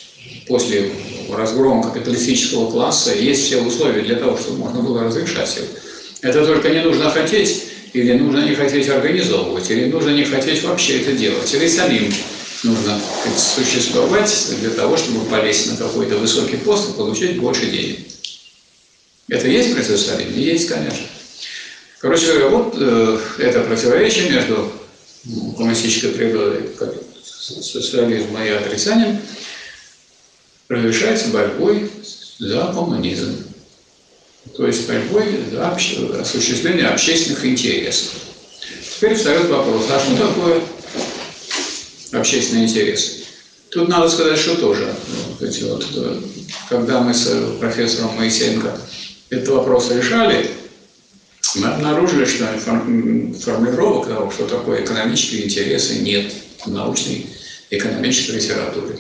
[0.49, 0.90] после
[1.32, 5.66] разгрома капиталистического класса есть все условия для того, чтобы можно было разрешать его.
[6.22, 7.64] Это только не нужно хотеть,
[7.95, 12.12] или нужно не хотеть организовывать, или нужно не хотеть вообще это делать, или самим
[12.64, 13.01] нужно
[13.36, 18.01] существовать для того, чтобы полезть на какой-то высокий пост и получить больше денег.
[19.28, 20.45] Это есть противостояние?
[20.45, 21.07] Есть, конечно.
[22.01, 24.70] Короче говоря, вот э, это противоречие между
[25.24, 26.68] ну, коммунистической природой
[27.40, 29.20] социализма и отрицанием
[30.68, 31.90] разрешается борьбой
[32.38, 33.53] за коммунизм.
[34.57, 36.07] То есть борьбой за обще...
[36.20, 38.12] осуществление общественных интересов.
[38.97, 40.61] Теперь встает вопрос, а что такое
[42.12, 43.24] общественный интерес?
[43.70, 44.95] Тут надо сказать, что тоже,
[45.30, 46.20] вот эти вот, э,
[46.68, 47.28] когда мы с
[47.59, 48.78] профессором Моисеенко
[49.30, 50.49] этот вопрос решали,
[51.57, 56.32] мы обнаружили, что форм- формулировок того, что такое экономические интересы, нет
[56.64, 57.26] в научной
[57.70, 58.99] экономической литературе.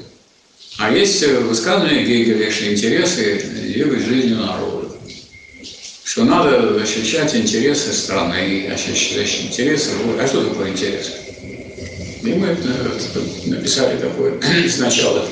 [0.78, 4.83] А есть э, высказывания Гегеля, что интересы двигают жизнью народа.
[6.04, 9.92] Что надо ощущать интересы страны, ощущать интересы.
[10.20, 11.10] А что такое интерес?
[12.22, 13.00] И мы э,
[13.46, 14.38] написали такое
[14.68, 15.26] сначала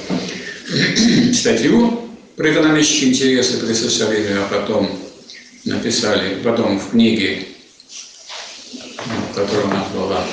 [1.35, 4.91] статью про экономические интересы при социализме, а потом
[5.67, 7.45] написали, потом в книге,
[9.35, 10.25] которая у нас была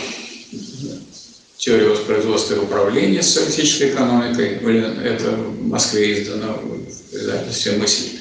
[1.57, 4.59] «Теория воспроизводства и управления социалистической экономикой»,
[5.03, 8.18] это в Москве издано в издательстве «Мысль»,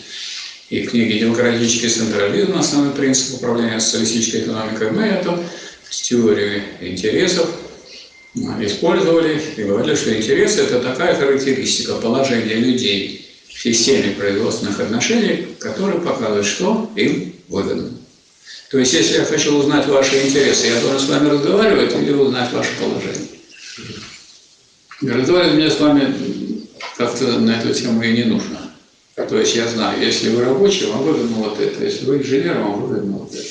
[0.71, 2.59] и в книге «Демократический централизм.
[2.59, 5.39] Основной принцип управления социалистической экономикой» мы эту
[5.91, 7.49] теорию интересов
[8.61, 15.99] использовали и говорили, что интересы– это такая характеристика положения людей в системе производственных отношений, которая
[15.99, 17.91] показывает, что им выгодно.
[18.71, 22.53] То есть, если я хочу узнать ваши интересы, я должен с вами разговаривать или узнать
[22.53, 23.29] ваше положение.
[25.01, 26.15] Разговаривать мне с вами
[26.99, 28.68] как-то на эту тему и не нужно.
[29.27, 32.83] То есть я знаю, если вы рабочий, вам выгодно вот это, если вы инженер, вам
[32.83, 33.49] выгодно вот это.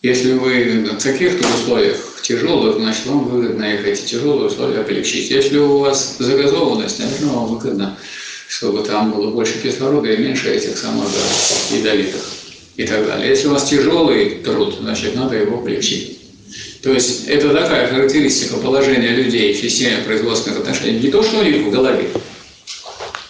[0.00, 5.30] Если вы в каких-то условиях тяжелых, значит, вам выгодно их эти тяжелые условия облегчить.
[5.30, 7.98] Если у вас загазованность, наверное, вам выгодно,
[8.48, 11.08] чтобы там было больше кислорода и меньше этих самых
[11.70, 12.22] ядовитых
[12.76, 13.28] и так далее.
[13.28, 16.18] Если у вас тяжелый труд, значит, надо его облегчить.
[16.82, 21.00] То есть это такая характеристика положения людей в системе производственных отношений.
[21.00, 22.08] Не то, что у них в голове,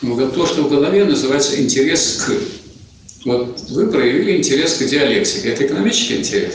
[0.01, 2.33] то, что в голове называется интерес к.
[3.25, 5.49] Вот вы проявили интерес к диалектике.
[5.49, 6.55] Это экономический интерес?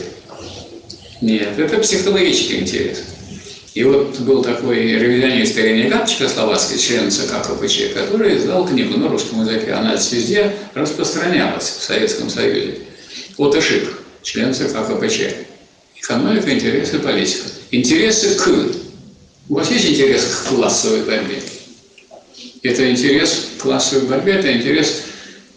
[1.20, 3.02] Нет, это психологический интерес.
[3.74, 9.08] И вот был такой ревизионист Ирина Игат, чехословацкий член ЦК КПЧ, который издал книгу на
[9.08, 9.72] русском языке.
[9.72, 12.78] Она везде распространялась в Советском Союзе.
[13.36, 15.22] Вот ошибка, член ЦК КПЧ.
[15.96, 17.48] Экономика, интересы, политика.
[17.72, 18.48] Интересы к.
[19.48, 21.42] У вас есть интерес к классовой борьбе?
[22.64, 25.02] Это интерес к классовой борьбе, это интерес,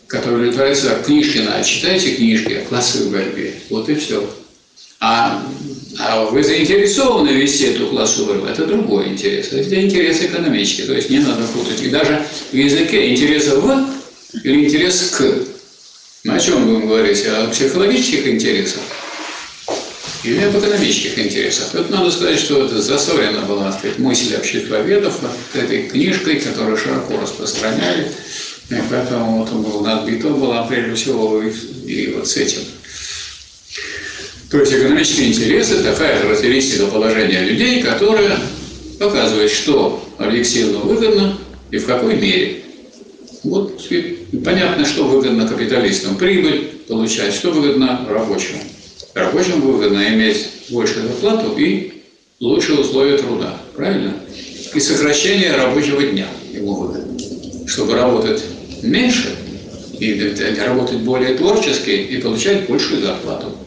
[0.08, 1.64] который удовлетворяется книжки надо.
[1.64, 3.54] Читайте книжки о классовой борьбе.
[3.70, 4.30] Вот и все.
[5.00, 5.42] А,
[6.00, 9.54] а вы заинтересованы вести эту классовую борьбу, это другой интерес.
[9.54, 11.82] Это интерес экономический, то есть не надо путать.
[11.82, 13.90] И даже в языке интерес в
[14.44, 15.24] или интерес к.
[16.26, 17.26] Мы о чем будем говорить?
[17.26, 18.82] О психологических интересах
[20.28, 21.70] или об экономических интересах.
[21.72, 26.78] Тут надо сказать, что это засорена была так сказать, мысль обществоведов над этой книжкой, которую
[26.78, 28.12] широко распространяли.
[28.70, 31.52] И поэтому вот он был надбито была прежде всего и,
[31.86, 32.60] и вот с этим.
[34.52, 38.38] То есть экономические интересы– такая характеристика положения людей, которая
[39.00, 41.38] показывает, что объективно выгодно
[41.72, 42.64] и в какой мере.
[43.44, 46.18] Вот и понятно, что выгодно капиталистам.
[46.18, 48.62] Прибыль получать, что выгодно рабочему.
[49.18, 52.04] Рабочим выгодно иметь большую зарплату и
[52.40, 53.58] лучшие условия труда.
[53.76, 54.14] Правильно?
[54.76, 57.18] И сокращение рабочего дня ему выгодно.
[57.68, 58.44] Чтобы работать
[58.84, 59.36] меньше
[60.00, 63.58] и работать более творчески и получать большую зарплату.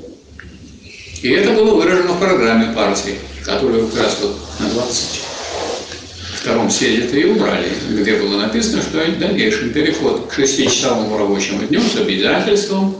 [1.20, 7.24] И это было выражено в программе партии, которую как раз вот на 22-м съезде и
[7.24, 12.94] убрали, где было написано, что дальнейший переход к шестичасовому рабочему дню с обязательством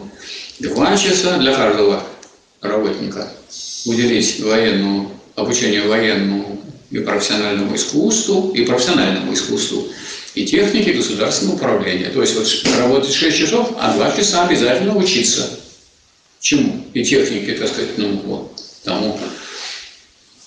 [0.58, 2.02] два часа для каждого
[2.60, 3.28] работника
[3.86, 9.86] уделить военному, обучению военному и профессиональному искусству, и профессиональному искусству,
[10.34, 12.10] и технике государственного управления.
[12.10, 15.48] То есть вот работать 6 часов, а 2 часа обязательно учиться.
[16.40, 16.84] Чему?
[16.94, 19.18] И технике, так сказать, ну, вот, тому,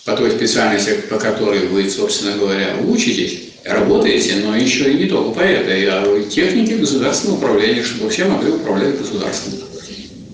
[0.05, 5.31] по той специальности, по которой вы, собственно говоря, учитесь, работаете, но еще и не только
[5.31, 9.72] по этой, а и технике государственного управления, чтобы все могли управлять государством.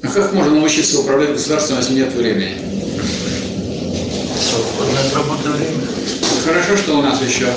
[0.02, 2.56] А как можно научиться управлять государством, если нет времени?
[5.12, 5.88] Свободное время.
[6.45, 7.47] Хорошо, что у нас еще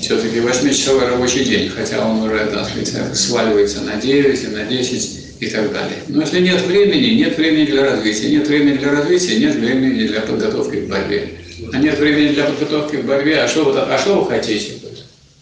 [0.00, 5.10] все-таки 8-часовой рабочий день, хотя он уже, так сказать, сваливается на 9 и на 10
[5.40, 5.98] и так далее.
[6.08, 8.30] Но если нет времени, нет времени для развития.
[8.30, 11.30] Нет времени для развития, нет времени для подготовки к борьбе.
[11.72, 14.74] А нет времени для подготовки к борьбе, а что вы, а что вы хотите?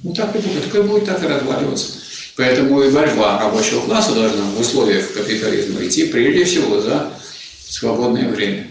[0.02, 2.01] Ну так и будет, так и будет так и разваливаться.
[2.36, 7.12] Поэтому и борьба рабочего класса должна в условиях капитализма идти прежде всего за
[7.68, 8.68] свободное время,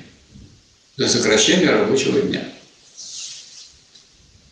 [0.98, 2.44] за сокращение рабочего дня.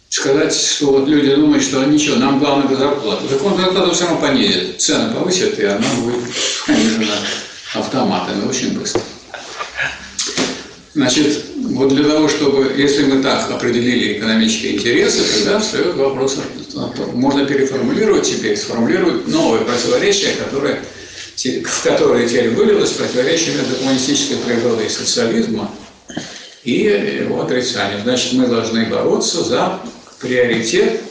[0.09, 3.27] Сказать, что вот люди думают, что ничего, нам главное зарплату.
[3.27, 6.21] Так он зарплату все равно понизит, цены повысят, и она будет
[6.67, 7.15] понижена
[7.73, 9.01] автоматами очень быстро.
[10.95, 16.37] Значит, вот для того, чтобы, если мы так определили экономические интересы, тогда встает вопрос,
[17.13, 20.81] можно переформулировать теперь, сформулировать новые противоречия, которые,
[21.63, 25.71] в которые теперь вылилось противоречие между коммунистической природой социализма
[26.63, 28.01] и его отрицанием.
[28.01, 29.79] Значит, мы должны бороться за
[30.19, 31.01] приоритет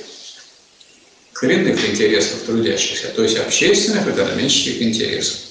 [1.34, 5.47] коренных интересов трудящихся, то есть общественных экономических интересов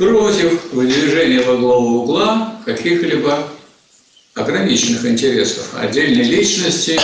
[0.00, 3.46] против выдвижения во главу угла каких-либо
[4.32, 6.98] ограниченных интересов отдельной личности,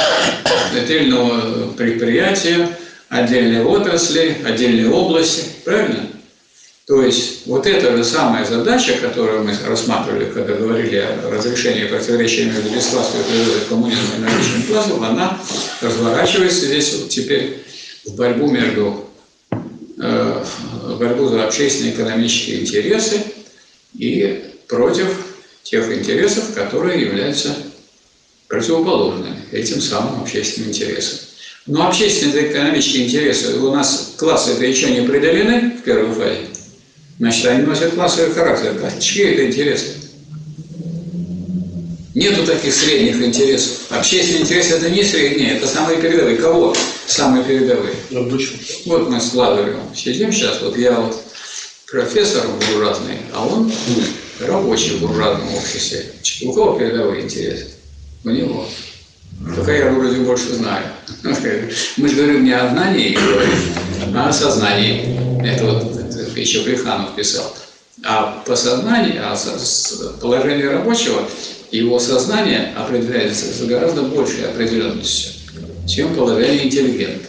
[0.74, 2.70] отдельного предприятия,
[3.10, 5.44] отдельной отрасли, отдельной области.
[5.66, 6.08] Правильно?
[6.86, 12.46] То есть вот эта же самая задача, которую мы рассматривали, когда говорили о разрешении противоречия
[12.46, 15.38] между бесклассовой природой коммунизма и наличием классов, она
[15.82, 17.58] разворачивается здесь вот теперь
[18.06, 19.05] в борьбу между
[19.96, 23.22] борьбу за общественные экономические интересы
[23.94, 25.08] и против
[25.62, 27.54] тех интересов, которые являются
[28.48, 31.18] противоположными этим самым общественным интересам.
[31.66, 36.46] Но общественные экономические интересы у нас классы это еще не определены в первой фазе.
[37.18, 38.78] Значит, они носят классовый характер.
[38.82, 39.86] А чьи это интересы?
[42.16, 43.90] Нету таких средних интересов.
[43.90, 46.38] Общественные интересы это не средние, это самые передовые.
[46.38, 46.74] Кого
[47.06, 47.92] самые передовые?
[48.10, 48.58] Рабочим.
[48.86, 51.14] Вот мы с Ладовым сидим сейчас, вот я вот
[51.86, 53.70] профессор буржуазный, а он
[54.40, 56.06] рабочий в буржуазном обществе.
[56.40, 57.72] У кого передовые интересы?
[58.24, 58.66] У него.
[59.54, 60.86] Только я вроде больше знаю.
[61.98, 63.18] Мы же говорим не о знании,
[64.14, 65.44] а о сознании.
[65.46, 67.54] Это вот еще Плеханов писал.
[68.02, 69.36] А по сознанию, а
[70.20, 71.28] положение рабочего,
[71.70, 75.32] его сознание определяется с гораздо большей определенностью,
[75.88, 77.28] чем положение интеллигента.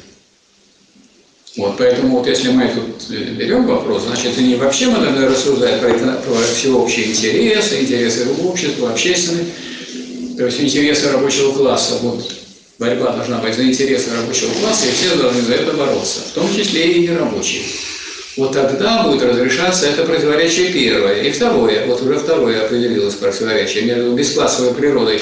[1.55, 5.27] Вот, поэтому вот если мы тут э, берем вопрос, значит, и не вообще мы надо
[5.27, 9.47] рассуждать про, эко- про всеобщие интересы, интересы общества, общественные,
[10.37, 11.97] то есть интересы рабочего класса.
[12.03, 12.31] Вот
[12.77, 16.55] борьба должна быть за интересы рабочего класса, и все должны за это бороться, в том
[16.55, 17.63] числе и нерабочие.
[18.37, 21.23] Вот тогда будет разрешаться это противоречие первое.
[21.23, 25.19] И второе, вот уже второе определилось противоречие между бесклассовой природой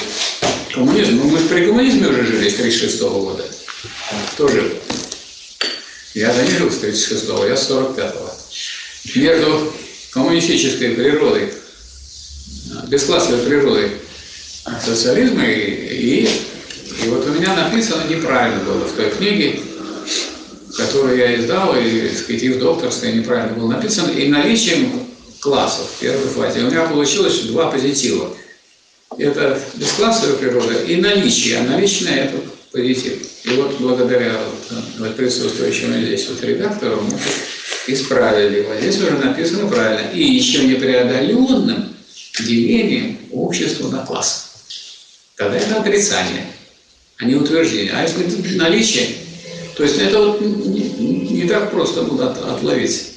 [0.74, 1.24] коммунизма.
[1.24, 3.46] Ну, мы же при коммунизме уже жили с 1936 года.
[4.34, 4.66] Кто жил?
[6.14, 8.36] Я не жил с 36-го, я с 45-го.
[9.16, 9.74] Между
[10.12, 11.54] коммунистической природой,
[12.90, 13.92] бесклассовой природой
[14.84, 19.62] социализма и, и вот у меня написано неправильно было в той книге,
[20.76, 25.06] которую я издал, и, так сказать, и в докторской неправильно было написано, и наличием
[25.40, 26.62] классов в первой фазе.
[26.62, 28.36] У меня получилось два позитива.
[29.18, 32.38] Это бесклассовая природа и наличие, а наличное– это
[32.72, 33.22] позитив.
[33.46, 37.18] И вот благодаря вот, вот присутствующему здесь вот редактору мы
[37.88, 38.76] исправили его.
[38.80, 40.10] Здесь уже написано правильно.
[40.12, 41.96] И еще непреодоленным
[42.40, 44.48] делением общества на классы.
[45.38, 46.48] Тогда это отрицание,
[47.18, 47.94] а не утверждение.
[47.94, 49.10] А если наличие,
[49.76, 50.90] то есть это вот не,
[51.42, 53.12] не так просто от- отловить.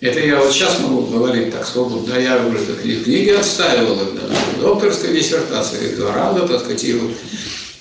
[0.00, 4.00] Это я вот сейчас могу говорить так свободно, да я уже так и книги отстаивал,
[4.00, 7.12] и в докторской диссертации, и два раза, так сказать, и в,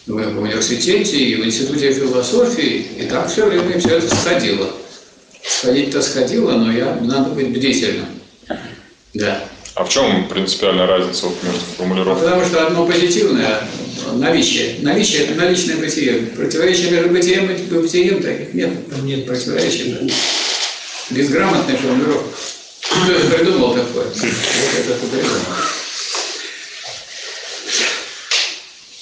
[0.05, 4.69] в университете, и в институте философии, и так все время все это сходило.
[5.41, 8.07] Сходить-то сходило, но я, надо быть бдительным.
[9.13, 9.49] Да.
[9.80, 12.25] А в чем принципиальная разница вот между формулировками?
[12.25, 13.65] Потому что одно позитивное–
[14.13, 14.75] наличие.
[14.82, 16.15] Наличие– это наличное бытие.
[16.36, 18.71] Противоречия между бытием и бытием таких нет.
[19.03, 19.93] Нет противоречий.
[19.93, 20.13] да.
[21.11, 22.27] Безграмотная формулировка.
[22.82, 24.07] Кто это придумал такое?
[24.07, 24.15] Вот
[24.80, 25.39] это придумал.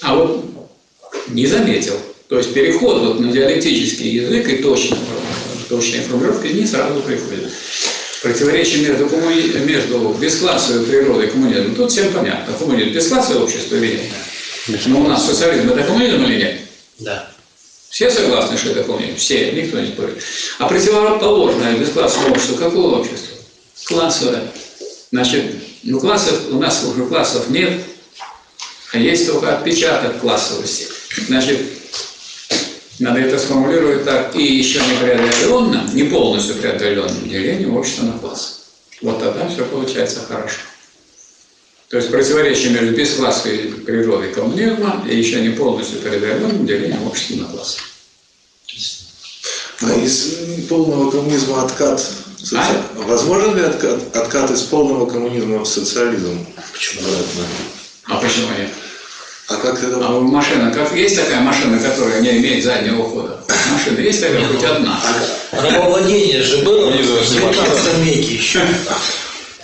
[0.02, 0.46] А вот
[1.30, 2.00] не заметил.
[2.30, 4.96] То есть переход вот на диалектический язык и точно,
[5.70, 7.52] точные формулировки не сразу приходят.
[8.28, 12.54] Противоречие между, коммуни- между бесклассовой природой и коммунизмом, тут всем понятно.
[12.56, 14.02] Коммунизм– бесклассовое общество или
[14.68, 14.82] нет?
[14.88, 16.60] Но у нас социализм– это коммунизм или нет?
[17.00, 17.32] Да.
[17.90, 19.16] Все согласны, что это коммунизм?
[19.16, 20.22] Все, никто не спорит.
[20.60, 23.38] А противоположное бесклассовое общество какого общества?
[23.86, 24.52] Классовое.
[25.14, 25.46] Значит,
[25.84, 27.82] ну классов, у нас уже классов нет,
[28.92, 30.88] а есть только отпечаток классовости.
[31.30, 31.62] Значит,
[33.00, 34.36] надо это сформулировать так.
[34.36, 38.54] И еще не преодоленным, не полностью преодоленным делением общества на классы.
[39.02, 40.60] Вот тогда все получается хорошо.
[41.90, 47.46] То есть противоречие между бесклассовой природой коммунизма и еще не полностью преодоленным делением общества на
[47.46, 47.78] классы.
[49.82, 52.00] А из полного коммунизма откат?
[52.42, 56.46] соци- Возможен ли откат, откат из полного коммунизма в социализм?
[56.74, 57.44] Почему обратно?
[58.06, 58.70] А почему нет?
[59.50, 60.06] А как это?
[60.06, 63.40] А машина, как есть такая машина, которая не имеет заднего хода?
[63.72, 65.00] Машина есть такая хоть одна?
[65.54, 68.62] Рабовладение же было в 19 веке еще.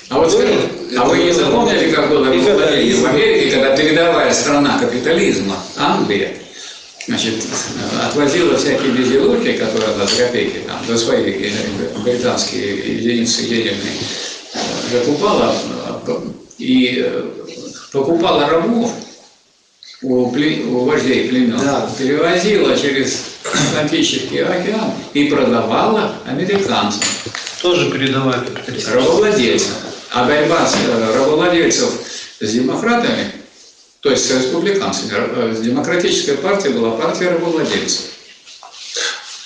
[0.10, 4.80] А вот скажите, а вы не запомнили, как было рабовладение в Америке, когда передовая страна
[4.80, 6.32] капитализма, Англия,
[7.06, 7.46] значит,
[8.02, 11.52] отвозила всякие безделушки, которые за копейки, там, за свои
[12.06, 13.98] британские единицы денежные,
[14.54, 14.60] э,
[14.94, 15.54] закупала
[16.08, 16.20] э,
[16.58, 17.24] и э,
[17.92, 18.94] покупала рабов
[20.04, 21.89] у, пле- у вождей племен, Да.
[21.97, 27.01] перевозила через Атлантический океан и продавала американцам.
[27.62, 28.91] Тоже передовая капитализм.
[28.93, 29.72] рабовладельцев.
[30.12, 31.89] А борьба с, э, рабовладельцев
[32.39, 33.32] с демократами,
[34.01, 38.01] то есть с республиканцами, э, демократическая партия была партия рабовладельцев.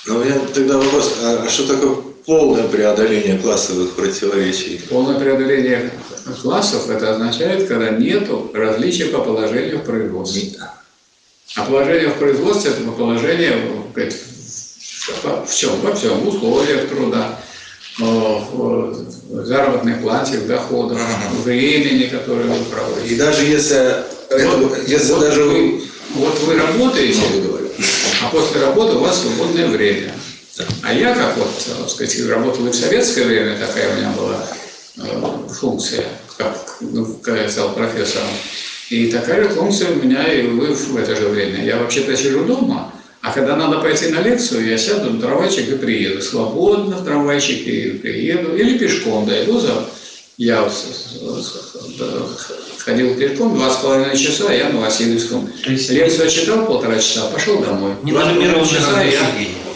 [0.07, 1.95] Но у меня тогда вопрос, а а что такое
[2.27, 4.81] полное преодоление классовых противоречий?
[4.89, 5.89] Полное преодоление
[6.41, 10.51] классов это означает, когда нет различия по положению в производстве.
[11.55, 13.53] А положение в производстве это положение
[13.95, 15.79] в, чем?
[15.81, 17.39] Во всем, в условиях труда,
[17.99, 20.99] э, в заработной плате, в доходах,
[21.31, 23.15] в времени, которое вы проводите.
[23.15, 23.77] И даже если,
[24.29, 25.81] это- Вот, если вот даже вы,
[26.15, 27.21] вот вы работаете,
[28.21, 30.11] а после работы у вас свободное время.
[30.83, 31.49] А я, как вот,
[31.79, 34.47] так сказать, работал и в советское время, такая у меня была
[34.97, 36.05] э, функция,
[36.37, 38.27] как, ну, когда я стал профессором.
[38.89, 41.63] И такая же функция у меня и вы в это же время.
[41.63, 45.75] Я вообще-то сижу дома, а когда надо пойти на лекцию, я сяду на трамвайчик и
[45.75, 46.21] приеду.
[46.21, 48.55] Свободно в трамвайчике и приеду.
[48.55, 49.85] Или пешком дойду за...
[50.37, 50.73] Я вот
[52.77, 55.49] ходил пешком два с половиной часа, я на Васильевском.
[55.65, 57.95] Есть Лекцию читал полтора часа, пошел домой.
[58.03, 59.66] Два с половиной ненормированное часа я развлечение.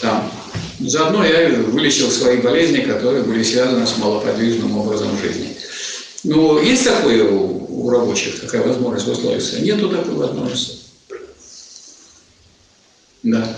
[0.00, 0.30] Там.
[0.80, 5.56] Заодно я вылечил свои болезни, которые были связаны с малоподвижным образом жизни.
[6.24, 9.60] Ну, есть такое у, у рабочих, такая возможность в условиях?
[9.60, 10.78] Нету такой возможности.
[13.22, 13.56] Да.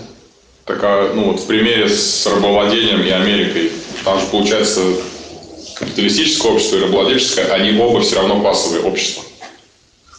[0.65, 3.71] Так, а, ну вот в примере с рабовладением и Америкой,
[4.03, 4.81] там же получается
[5.75, 9.23] капиталистическое общество и рабовладельческое, они оба все равно классовые общества.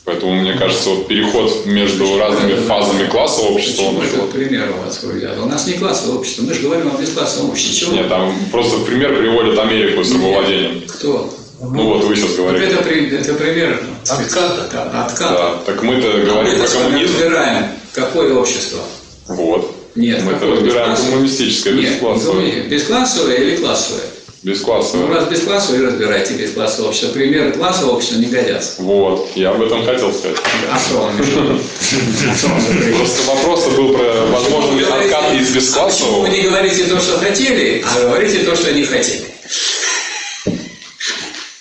[0.05, 5.01] Поэтому, мне кажется, вот переход между разными фазами классового общества, Почему этот пример у вас
[5.01, 5.39] взят?
[5.39, 7.87] У нас не классовое общество, мы же говорим о бесклассовом обществе.
[7.87, 7.93] Чего?
[7.95, 10.83] Нет, там просто в пример приводят Америку с рабовладением.
[10.89, 11.33] Кто?
[11.61, 12.75] Ну вот вы сейчас Вот говорите.
[12.75, 14.69] это, это пример Отката.
[14.73, 15.33] Да, отката.
[15.35, 17.13] Да, так мы-то А говорим мы про коммунизм.
[17.15, 18.81] разбираем, какое общество.
[19.29, 19.77] Вот.
[19.95, 20.57] Нет, Мы-то какое?
[20.57, 22.45] разбираем коммунистическое, Нет, бесклассовое.
[22.45, 24.03] не бесклассовое или классовое?
[24.45, 25.07] Ну, Бесклассовое.
[25.15, 27.13] раз бесклассовое, разбирайте бесклассовое общество.
[27.13, 28.83] Примеры классового общества не годятся.
[28.83, 30.37] Вот, я об этом хотел сказать.
[30.69, 31.09] А что?
[32.97, 36.21] Просто вопрос был про возможно ли откат из А почему бесклассового.
[36.23, 39.27] вы не говорите то, что хотели, а говорите то, что не хотели?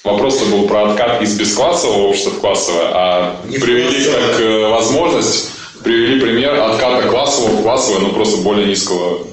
[0.03, 5.49] Вопрос был про откат из бесклассового общества в классовое, а Не привели как возможность,
[5.83, 9.27] привели пример отката классового в классовое, но просто более низкого.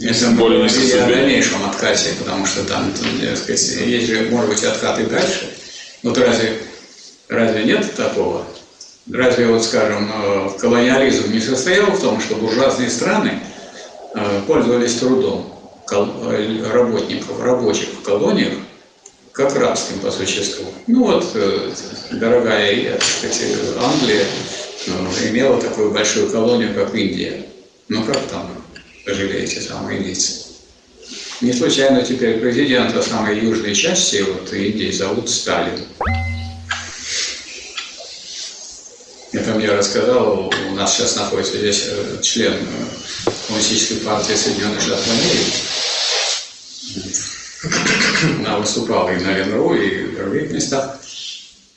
[0.00, 2.90] Если мы низкой о дальнейшем откате, потому что там,
[3.20, 5.54] так сказать, есть же, может быть, откат и дальше.
[6.02, 6.56] Вот разве,
[7.28, 8.46] разве нет такого?
[9.12, 13.40] Разве, вот, скажем, э, колониализм не состоял в том, что буржуазные страны
[14.14, 15.54] э, пользовались трудом
[15.92, 18.54] э, работников, рабочих в колониях,
[19.32, 20.64] как рабским по существу.
[20.86, 21.26] Ну вот,
[22.10, 23.42] дорогая сказать,
[23.78, 24.24] Англия
[25.28, 27.44] имела такую большую колонию, как Индия.
[27.88, 28.48] Ну как там
[29.04, 30.50] пожили эти самые индийцы?
[31.40, 35.80] Не случайно теперь президента самой южной части вот, Индии зовут Сталин.
[39.32, 45.06] Это мне рассказал, у нас сейчас находится здесь э, член э, Коммунистической партии Соединенных Штатов
[45.08, 45.52] Америки.
[48.40, 50.98] Она выступала и на РНРУ, и в других местах.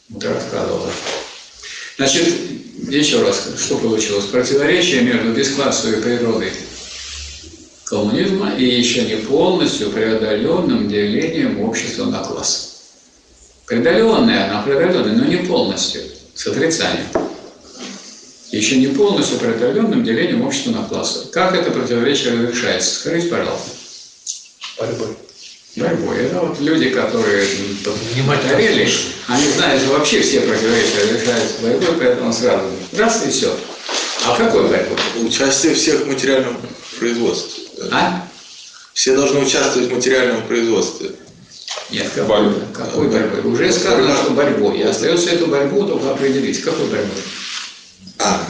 [0.09, 0.91] Вот рассказывала.
[1.97, 2.28] Значит,
[2.89, 4.26] еще раз, что получилось?
[4.26, 6.51] Противоречие между бесклассовой природой
[7.93, 12.69] коммунизма и еще не полностью преодоленным делением общества на классы.
[13.67, 16.01] Преодоленное, она преодоленная, но не полностью,
[16.33, 17.05] с отрицанием.
[18.51, 21.27] Еще не полностью преодоленным делением общества на классы.
[21.31, 22.95] Как это противоречие разрешается?
[22.95, 23.69] Скажите, пожалуйста.
[24.79, 25.07] Борьбой.
[25.75, 26.17] Борьбой.
[26.17, 27.99] Это вот люди, которые слушают.
[29.27, 33.55] они знают, что вообще все противоречия разрешаются борьбой, поэтому сразу раз и все.
[34.25, 34.97] А какой борьбой?
[35.21, 36.57] Участие всех в материальном
[36.99, 37.62] производстве.
[37.91, 38.27] А?
[38.93, 41.11] Все должны участвовать в материальном производстве.
[41.89, 42.61] Нет, какой, Борьбой.
[42.73, 43.51] какой борьбой?
[43.51, 44.79] Уже сказано, что борьбой.
[44.79, 46.61] И остается эту борьбу только определить.
[46.61, 47.21] Какой борьбой?
[48.19, 48.41] А,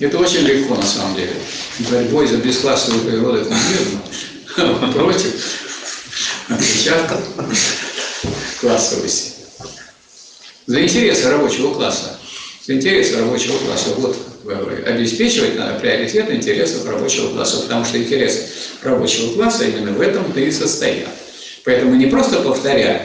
[0.00, 1.34] Это очень легко на самом деле.
[1.90, 5.34] Борьбой за бесклассовую природу коммунизма против
[6.48, 7.20] отпечатка
[8.60, 9.32] классовости.
[10.66, 12.18] За интересы рабочего класса.
[12.66, 13.90] За интересы рабочего класса.
[13.96, 14.16] Вот
[14.86, 18.48] обеспечивать надо приоритет интересов рабочего класса, потому что интересы
[18.82, 21.08] рабочего класса именно в этом-то и состоят.
[21.64, 23.02] Поэтому не просто повторяем,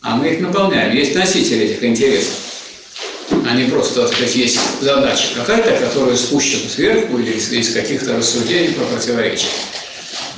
[0.00, 0.94] а мы их наполняем.
[0.94, 2.34] Есть носители этих интересов.
[3.48, 8.74] Они просто, так сказать, есть задача какая-то, которая спущена сверху или из, из каких-то рассуждений
[8.74, 9.48] про противоречия.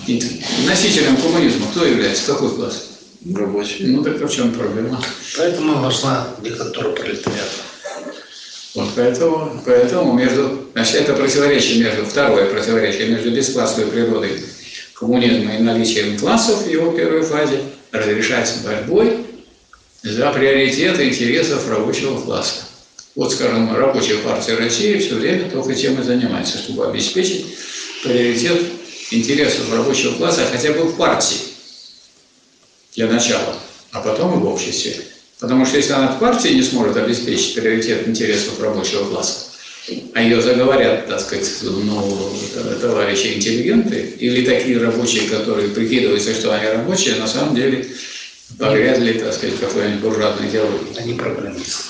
[0.06, 2.32] И носителем коммунизма кто является?
[2.32, 2.90] Какой класс?
[3.32, 3.86] рабочий.
[3.86, 5.00] Ну так а в чем проблема?
[5.36, 7.73] Поэтому нужна диктатура пролетариата.
[8.74, 14.42] Вот поэтому, поэтому между, значит, это противоречие между, второе противоречие между бесклассовой природой
[14.94, 17.60] коммунизма и наличием классов в его первой фазе
[17.92, 19.26] разрешается борьбой
[20.02, 22.62] за приоритеты интересов рабочего класса.
[23.14, 27.46] Вот, скажем, рабочая партия России все время только тем и занимается, чтобы обеспечить
[28.02, 28.60] приоритет
[29.12, 31.38] интересов рабочего класса хотя бы в партии
[32.96, 33.54] для начала,
[33.92, 34.96] а потом и в обществе.
[35.40, 39.46] Потому что если она в партии не сможет обеспечить приоритет интересов рабочего класса,
[40.14, 42.32] а ее заговорят, так сказать, ну,
[42.80, 47.86] товарищи интеллигенты, или такие рабочие, которые прикидываются, что они рабочие, а на самом деле
[48.58, 50.96] погрязли, так сказать, какой-нибудь буржуазной идеологии.
[50.98, 51.82] Они программисты.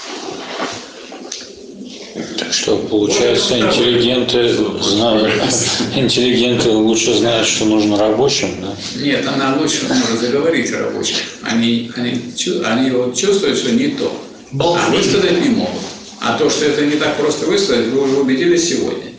[2.55, 4.49] Что, получается, интеллигенты
[4.81, 5.29] знают,
[5.97, 8.77] интеллигенты лучше знают, что нужно рабочим, да?
[9.03, 11.17] Нет, она лучше может заговорить о рабочих.
[11.43, 12.21] Они, они,
[12.65, 14.17] они вот чувствуют, что не то.
[14.61, 15.83] А высказать не могут.
[16.21, 19.11] А то, что это не так просто высказать, вы уже убедились сегодня.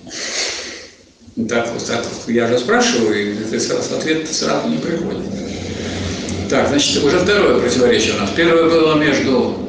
[1.50, 5.24] Так вот, так вот я же спрашиваю, и ответ сразу не приходит.
[6.50, 8.30] Так, значит, уже второе противоречие у нас.
[8.34, 9.65] Первое было между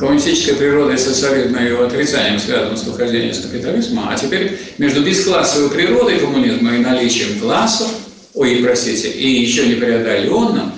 [0.00, 5.70] коммунистической природой социализма и его отрицанием, связанным с ухождением с капитализма, а теперь между бесклассовой
[5.70, 7.88] природой коммунизма и наличием классов,
[8.32, 10.72] ой, простите, и еще не преодоленным,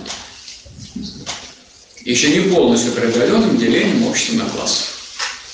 [2.05, 4.87] еще не полностью преодоленным делением общества на классы.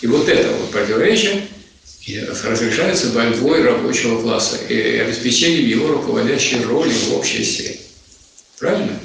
[0.01, 1.43] И вот это вот противоречие
[2.43, 7.77] разрешается борьбой рабочего класса и обеспечением его руководящей роли в обществе.
[8.59, 8.99] Правильно?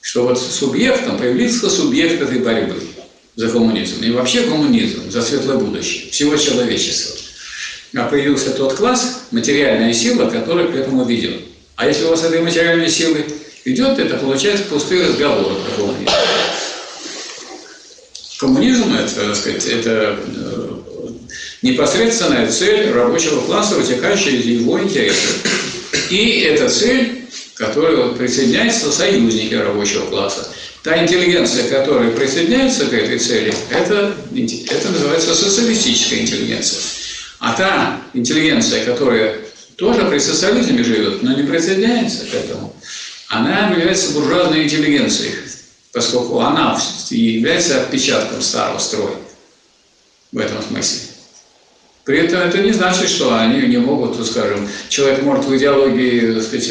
[0.00, 2.80] Что вот субъектом появился субъект этой борьбы
[3.38, 4.02] за коммунизм.
[4.02, 7.16] И вообще коммунизм за светлое будущее всего человечества.
[7.94, 11.42] А появился тот класс, материальная сила, которая к этому ведет.
[11.76, 13.24] А если у вас этой материальной силы
[13.64, 16.10] идет, это получается пустые разговоры про коммунизм.
[18.40, 20.68] Коммунизм это, так сказать, это э,
[21.62, 25.44] непосредственная цель рабочего класса, вытекающая из его интересов.
[26.10, 27.22] И это цель,
[27.54, 30.48] которая присоединяется союзники рабочего класса.
[30.88, 34.14] Та интеллигенция, которая присоединяется к этой цели, это,
[34.70, 36.80] это называется социалистическая интеллигенция.
[37.40, 39.36] А та интеллигенция, которая
[39.76, 42.74] тоже при социализме живет, но не присоединяется к этому,
[43.28, 45.34] она является буржуазной интеллигенцией,
[45.92, 49.16] поскольку она является отпечатком старого строя
[50.32, 51.00] в этом смысле.
[52.04, 56.70] При этом это не значит, что они не могут, скажем, человек может в идеологии сказать,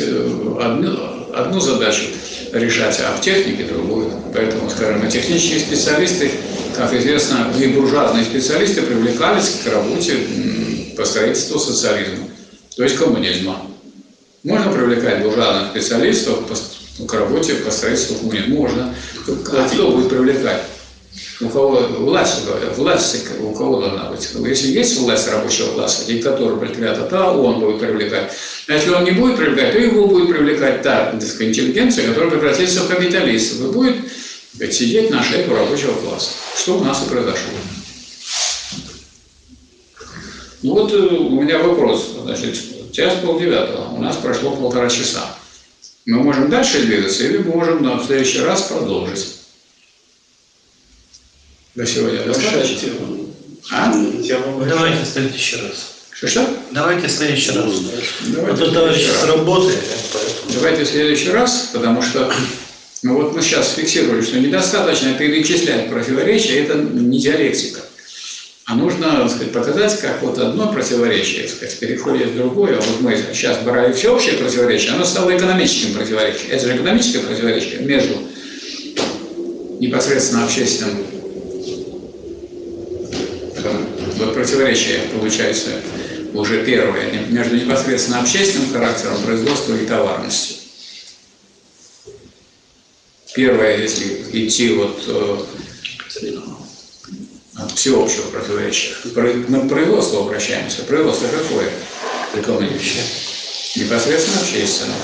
[0.60, 2.06] одну, одну задачу
[2.54, 4.12] решать, а в технике другую.
[4.34, 6.32] Поэтому, скажем, технические специалисты,
[6.76, 10.20] как известно, и буржуазные специалисты привлекались к работе
[10.96, 12.28] по строительству социализма,
[12.76, 13.62] то есть коммунизма.
[14.44, 16.40] Можно привлекать буржуазных специалистов
[17.08, 18.56] к работе по строительству коммунизма?
[18.56, 18.96] Можно.
[19.28, 20.64] А кто будет привлекать?
[21.42, 22.44] У кого власть,
[22.76, 24.30] власть у кого должна быть?
[24.48, 28.32] Если есть власть рабочего класса, диктатура пролетариата, то он будет привлекать.
[28.68, 32.82] А если он не будет привлекать, то его будет привлекать та сказать, интеллигенция, которая превратится
[32.82, 33.96] в капиталистов и будет
[34.56, 36.32] сказать, сидеть на шее рабочего класса.
[36.56, 37.54] Что у нас и произошло.
[40.64, 42.16] Ну вот э, у меня вопрос.
[42.24, 43.90] Значит, час полдевятого.
[43.96, 45.36] У нас прошло полтора часа.
[46.06, 49.37] Мы можем дальше двигаться или можем на следующий раз продолжить?
[51.78, 52.90] До сегодня достаточно?
[53.72, 53.94] А?
[54.68, 55.94] Давайте в следующий раз.
[56.10, 56.50] Что-что?
[56.72, 57.72] Давайте в следующий раз.
[58.30, 59.36] Давайте А в то товарищ следующий с раз.
[59.36, 59.74] работы.
[60.56, 62.34] Давайте в следующий раз, потому что
[63.04, 67.82] ну вот мы сейчас фиксировали, что недостаточно перечислять противоречия, это не диалектика.
[68.66, 72.78] А нужно так сказать, показать, как вот одно противоречие так сказать, переходит в другое.
[72.78, 76.50] Вот мы сейчас брали всеобщее противоречие, оно стало экономическим противоречием.
[76.50, 78.16] Это же экономическое противоречие между
[79.80, 81.06] непосредственно общественным
[84.18, 85.72] вот противоречие получается
[86.34, 90.56] уже первое между непосредственно общественным характером производства и товарностью.
[93.36, 95.38] Первое, если идти вот э,
[97.56, 98.94] от всеобщего противоречия.
[99.14, 100.84] Про- Мы к производству обращаемся.
[100.84, 101.70] Производство какое?
[102.36, 103.04] Экономическое.
[103.76, 104.96] Непосредственно общественное.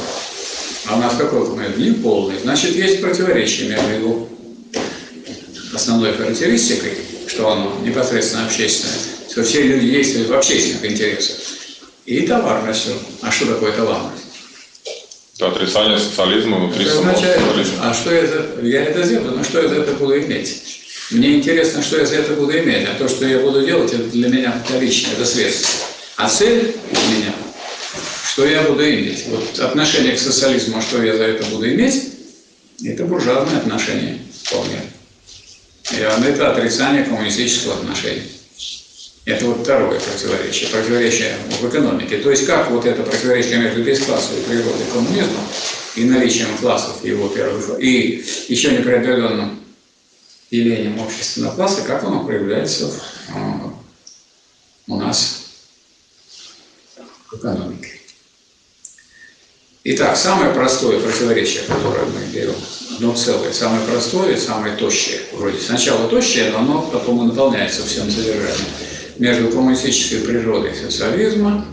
[0.86, 1.80] А у нас какой коммунизм?
[1.82, 2.40] Не полный.
[2.40, 4.30] Значит, есть противоречие между его
[5.74, 6.98] основной характеристикой,
[7.28, 8.96] что оно непосредственно общественное,
[9.34, 11.38] что все люди действуют в общественных интересах,
[12.06, 12.94] и товарностью.
[13.24, 14.26] А что такое товарность?
[15.36, 17.78] Это отрицание социализма внутри Это самого означает, социализма.
[17.82, 20.62] а что это, я это сделаю, но что я за это буду иметь?
[21.10, 24.04] Мне интересно, что я за это буду иметь, а то, что я буду делать, это
[24.04, 25.74] для меня вторично, это следствие.
[26.18, 27.34] А цель у меня,
[28.32, 29.26] что я буду иметь.
[29.30, 32.04] Вот отношение к социализму, что я за это буду иметь,
[32.86, 34.80] это буржуазное отношение вполне.
[35.92, 38.22] И это отрицание коммунистического отношения.
[39.26, 42.18] Это вот второе противоречие, противоречие в экономике.
[42.18, 45.40] То есть как вот это противоречие между бесклассовой природой коммунизма
[45.96, 49.60] и наличием классов его первых, и еще не преодоленным
[50.52, 53.02] явлением общественного класса, как оно проявляется в,
[53.34, 53.74] а,
[54.88, 55.46] у нас
[57.32, 58.02] в экономике.
[59.86, 62.56] Итак, самое простое противоречие, которое мы берем,
[62.96, 68.10] одно целое, самое простое, самое тощее, вроде сначала тощее, но оно потом и наполняется всем
[68.10, 68.68] содержанием,
[69.18, 71.66] между коммунистической природой социализма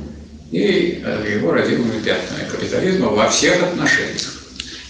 [0.51, 4.35] и э, его родимыми пятнами капитализма во всех отношениях.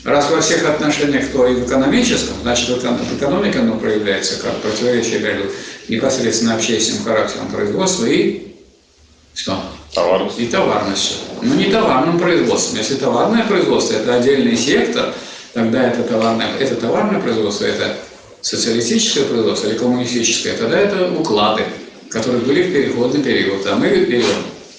[0.05, 4.41] Раз во всех отношениях, то и в экономическом, значит, в эко- в экономике оно проявляется
[4.41, 5.51] как противоречие между
[5.89, 8.51] непосредственно общественным характером производства и
[9.35, 9.63] что?
[9.95, 10.39] Товарность.
[10.39, 11.17] и товарностью.
[11.43, 12.79] Но не товарным производством.
[12.79, 15.15] Если товарное производство– это отдельный сектор,
[15.53, 17.97] тогда это товарное, это товарное производство, это
[18.41, 21.65] социалистическое производство или коммунистическое, тогда это уклады,
[22.11, 23.67] которые были в переходный период.
[23.67, 24.27] А мы берем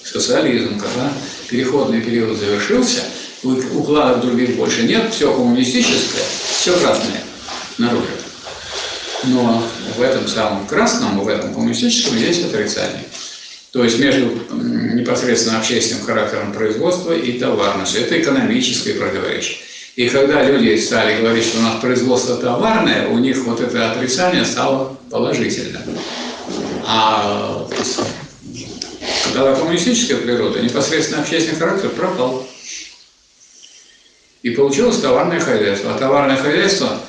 [0.04, 1.12] социализм, когда
[1.50, 3.04] переходный период завершился,
[3.44, 6.24] укладов других больше нет, все коммунистическое,
[6.60, 7.22] все красное
[7.78, 8.06] наружу.
[9.24, 9.64] Но
[9.98, 13.06] в этом самом красном, в этом коммунистическом есть отрицание.
[13.72, 18.02] То есть между непосредственно общественным характером производства и товарностью.
[18.02, 19.58] Это экономическое противоречие.
[19.96, 24.44] И когда люди стали говорить, что у нас производство товарное, у них вот это отрицание
[24.46, 25.84] стало положительным.
[26.86, 27.68] А
[29.26, 32.48] Когда коммунистическая природа, непосредственно общественный характер пропал.
[34.44, 35.94] И получилось товарное хозяйство.
[35.94, 37.00] А товарное хозяйство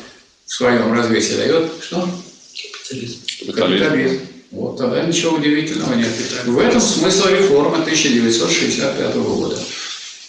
[0.46, 2.08] в своем развитии дает что?
[3.54, 4.20] Капитализм.
[4.50, 6.08] Вот тогда ничего удивительного нет.
[6.44, 9.58] В этом смысл реформы 1965 года.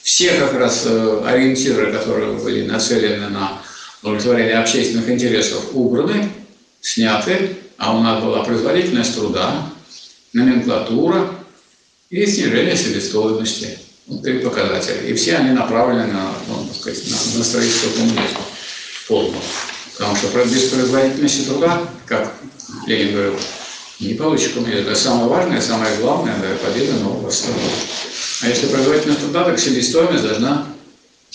[0.02, 3.62] Все как раз э, ориентиры, которые были нацелены на
[4.02, 6.30] удовлетворение общественных интересов, убраны,
[6.82, 9.70] сняты, а у нас была производительность труда,
[10.32, 11.30] номенклатура
[12.10, 13.78] и снижение себестоимости.
[14.08, 15.02] Вот три показателя.
[15.02, 18.42] И все они направлены на, ну, так сказать, на, на строительство коммунизма
[19.08, 19.44] полного.
[19.94, 22.34] Потому что без производительности труда, как
[22.88, 23.40] Ленин говорил,
[24.00, 24.80] не получишь коммунизм.
[24.80, 27.60] Это самое важное, самое главное, это победа нового страны.
[28.42, 30.68] А если производительность труда, так себестоимость должна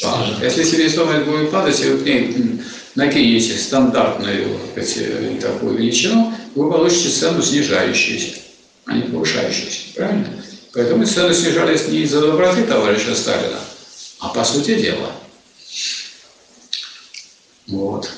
[0.02, 0.38] падать.
[0.42, 2.60] Если себестоимость будет падать, и к ней
[2.98, 8.40] накинете стандартную сказать, такую величину, вы получите цену снижающуюся,
[8.86, 9.94] а не повышающуюся.
[9.94, 10.44] Правильно?
[10.74, 13.60] Поэтому цены снижались не из-за доброты товарища Сталина,
[14.18, 15.12] а по сути дела.
[17.68, 18.10] Вот.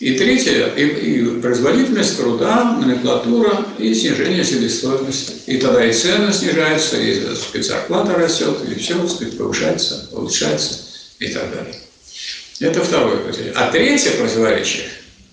[0.00, 5.34] И третье, и, и производительность труда, номенклатура и снижение себестоимости.
[5.46, 10.80] И тогда и цены снижаются, и сказать, зарплата растет, и все сказать, повышается, улучшается
[11.20, 11.83] и так далее.
[12.60, 13.54] Это второе противоречие.
[13.56, 14.84] А третье противоречие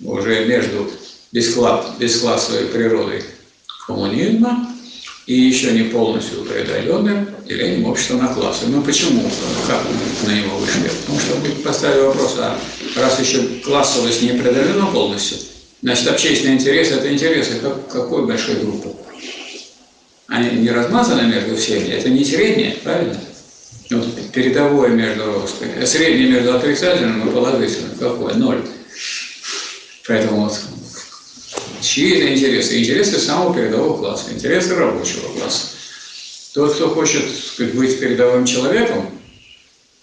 [0.03, 0.89] уже между
[1.31, 3.23] бесклад, бесклассовой природой
[3.85, 4.67] коммунизма
[5.27, 8.65] и еще не полностью преодоленным делением общества на классы.
[8.67, 9.29] Ну почему?
[9.67, 9.81] Как
[10.25, 10.89] на него вышли?
[11.01, 12.59] Потому что мы поставили вопрос, а
[12.95, 15.37] раз еще классовость не преодолена полностью,
[15.81, 18.89] значит общественные интересы– это интересы как, какой большой группы?
[20.27, 23.19] Они не размазаны между всеми, это не среднее, правильно?
[23.91, 25.45] Вот передовое между,
[25.85, 28.35] среднее между отрицательным и положительным, какое?
[28.35, 28.61] Ноль.
[30.07, 30.57] Поэтому вот
[31.81, 32.79] чьи это интересы?
[32.79, 35.67] Интересы самого передового класса, интересы рабочего класса.
[36.53, 39.09] Тот, кто хочет сказать, быть передовым человеком,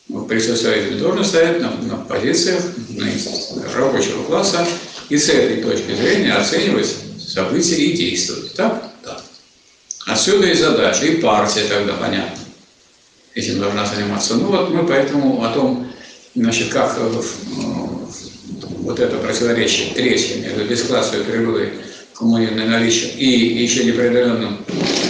[0.09, 4.67] ну, при социализме должен стоять на, на позициях на, рабочего класса
[5.09, 6.95] и с этой точки зрения оценивать
[7.27, 8.55] события и действовать.
[8.55, 8.91] Так?
[9.03, 9.19] Да.
[10.07, 12.39] Отсюда и задача, и партия тогда, понятно,
[13.39, 14.35] этим должна заниматься.
[14.35, 15.87] Ну вот мы поэтому о том,
[16.35, 17.23] значит, как э,
[18.81, 21.71] вот это противоречие третье между бесклассовой природой
[22.15, 24.65] коммунизма наличия и еще непреодоленным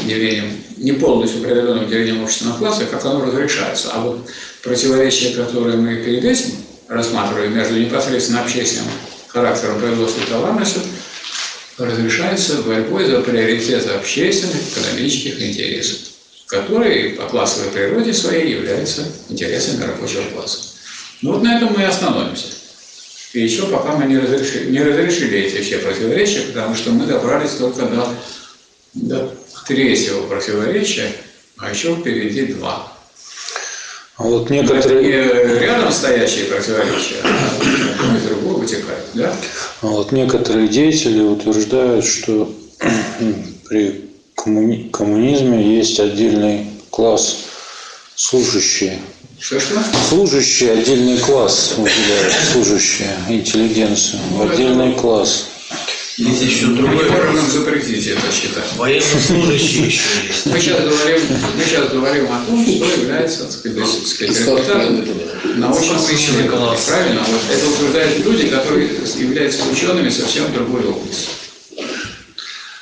[0.05, 3.91] делением, не полностью преодоленным делением общественного класса, как оно разрешается.
[3.95, 4.29] А вот
[4.63, 6.51] противоречие, которое мы перед этим
[6.87, 8.91] рассматриваем между непосредственно общественным
[9.29, 10.83] характером производства и товарностью,
[11.79, 15.99] разрешается борьбой за приоритеты общественных экономических интересов,
[16.49, 20.59] которые по классовой природе своей являются интересами рабочего класса.
[21.21, 22.47] Ну вот на этом мы и остановимся.
[23.35, 27.53] И еще пока мы не разрешили, не разрешили эти все противоречия, потому что мы добрались
[27.53, 28.09] только до,
[28.95, 29.35] до
[29.67, 31.13] третьего противоречия,
[31.59, 32.93] а еще впереди два.
[34.17, 37.61] А вот это некоторые, не рядом стоящие противоречия, а
[38.01, 39.05] одно из другого вытекает.
[39.13, 39.37] Да?
[39.83, 42.53] а вот некоторые деятели утверждают, что
[43.69, 44.08] при
[44.49, 47.37] коммуни- коммунизме есть отдельный класс
[48.17, 48.99] служащие.
[49.39, 49.81] Что-что?
[50.09, 55.45] Служащие, отдельный класс выделяют, служащие, интеллигенцию, отдельный класс.
[56.17, 58.65] Есть еще другой нам запретить это считать.
[58.77, 60.47] Военнослужащие еще есть.
[60.47, 61.21] Мы сейчас говорим,
[61.57, 63.79] мы сейчас говорим о том, что является, так сказать,
[64.19, 65.07] результатом
[65.61, 66.77] научного исследования.
[66.89, 67.21] Правильно?
[67.21, 68.89] Вот это утверждают люди, которые
[69.19, 71.29] являются учеными совсем другой области.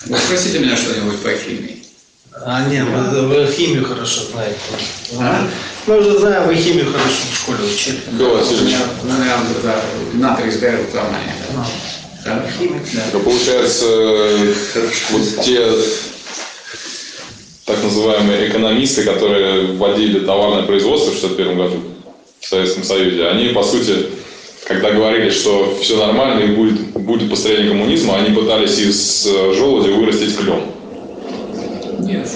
[0.08, 1.82] Вы спросите меня что-нибудь по химии.
[2.44, 4.56] А, не, вы, вы химию хорошо знаете.
[5.18, 5.48] А?
[5.86, 7.98] Мы уже знаем, вы химию хорошо в школе учили.
[8.20, 11.34] У Васильевич, меня, у меня да, натрий сгорел кармане.
[11.54, 11.66] Да.
[12.24, 12.46] Да?
[12.92, 13.02] Да.
[13.12, 13.86] ну, получается,
[15.10, 15.72] вот те
[17.64, 21.82] так называемые экономисты, которые вводили товарное производство в 1961 году
[22.40, 24.06] в Советском Союзе, они, по сути,
[24.66, 29.90] когда говорили, что все нормально и будет, будет построение коммунизма, они пытались из э, желуди
[29.90, 30.62] вырастить клен.
[32.00, 32.28] Нет.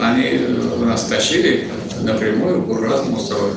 [0.00, 0.40] Они
[0.84, 1.68] нас тащили
[2.02, 3.54] напрямую к буржуазному строю.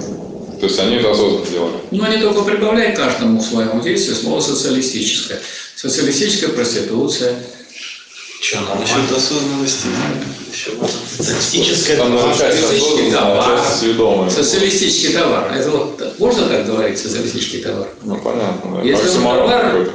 [0.59, 1.73] То есть они это осознанно делали.
[1.89, 5.39] Но они только прибавляют каждому своему действию слово социалистическое.
[5.75, 7.33] Социалистическая проституция.
[8.41, 9.87] Что, Насчет осознанности.
[11.95, 14.31] Там надо часть Социалистический а товар.
[14.31, 15.53] Социалистический товар.
[15.55, 17.87] Это вот можно так говорить, социалистический товар?
[18.03, 18.77] Ну, понятно.
[18.77, 18.81] Да.
[18.81, 19.91] Если он товар.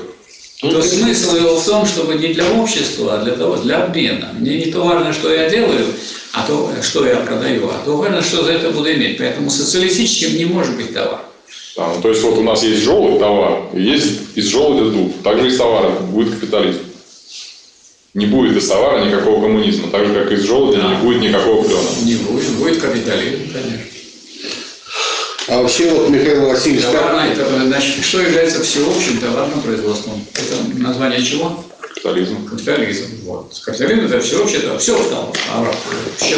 [0.61, 4.31] То смысл его в том, чтобы не для общества, а для того, для обмена.
[4.39, 5.85] Мне не то важно, что я делаю,
[6.33, 9.19] а то, что я продаю, а то важно, что за это буду иметь.
[9.19, 11.21] Поэтому социалистическим не может быть товар.
[11.77, 15.23] Да, ну, то есть вот у нас есть желудь товар, и есть из желудя дуб.
[15.23, 16.81] Также из товара будет капитализм.
[18.17, 20.89] Не будет из товара никакого коммунизма, так же, как из желуди Да.
[20.89, 21.83] не будет никакого клена.
[22.03, 23.79] Не будет, будет капитализм, конечно.
[25.49, 30.25] А вообще вот Михаил Васильевич, как- Товарное, это, значит, что является всеобщим товарным производством?
[30.33, 31.63] Это название чего?
[31.79, 32.47] Капитализм.
[32.49, 33.05] Капитализм.
[33.25, 33.53] Вот.
[33.63, 35.31] Капитализм это всеобщее, это все стало.
[36.17, 36.37] Все.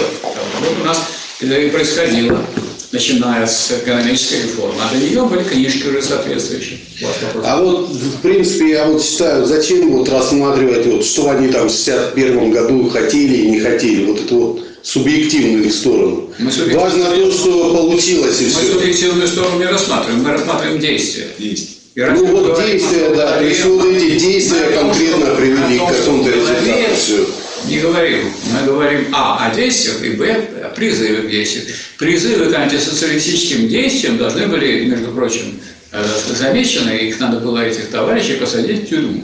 [0.60, 1.00] Вот у нас
[1.40, 2.44] это и происходило,
[2.92, 4.80] начиная с экономической реформы.
[4.82, 6.78] А до нее были книжки уже соответствующие.
[7.02, 11.68] Вот а вот в принципе я вот считаю, зачем вот рассматривать, вот, что они там
[11.68, 16.30] в 61 году хотели и не хотели, вот эту вот субъективную их сторону.
[16.38, 18.72] Мы субъективную- Важно то, что получилось и Мы все.
[18.72, 21.26] субъективную сторону не рассматриваем, мы рассматриваем действия.
[21.38, 25.78] И раз Ну мы вот действия, да, то есть вот эти действия мы конкретно привели
[25.78, 26.94] к какому-то результату.
[26.96, 27.26] Все.
[27.68, 28.32] Не говорим.
[28.52, 31.66] Мы говорим А о действиях и Б о призыве к действию.
[31.98, 35.60] Призывы к антисоциалистическим действиям должны были, между прочим,
[35.92, 36.04] э,
[36.34, 39.22] замечены, их надо было, этих товарищей, посадить в тюрьму.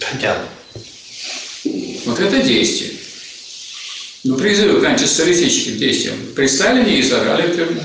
[0.00, 0.46] Понятно.
[2.06, 2.90] Вот это действие.
[4.24, 7.80] Но призывы к антисоциалистическим действиям при Сталине и сажали в тюрьму.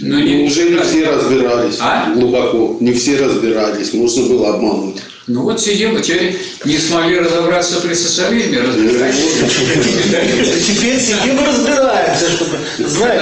[0.00, 2.12] Но не, Уже не все разбирались А?
[2.14, 4.96] глубоко, не все разбирались, можно было обмануть.
[5.28, 9.16] Ну вот сидим, теперь не смогли разобраться при социализме, разбирались.
[10.66, 13.20] Теперь сидим и разбираемся, чтобы знать,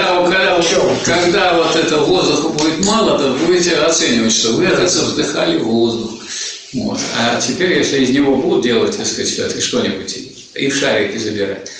[1.04, 6.12] Когда, вот это воздуха будет мало, то будете оценивать, что вы, оказывается, вдыхали воздух.
[6.72, 6.98] Вот.
[7.18, 10.16] А теперь, если из него будут делать, так сказать, что-нибудь,
[10.54, 11.70] и в шарики забирать.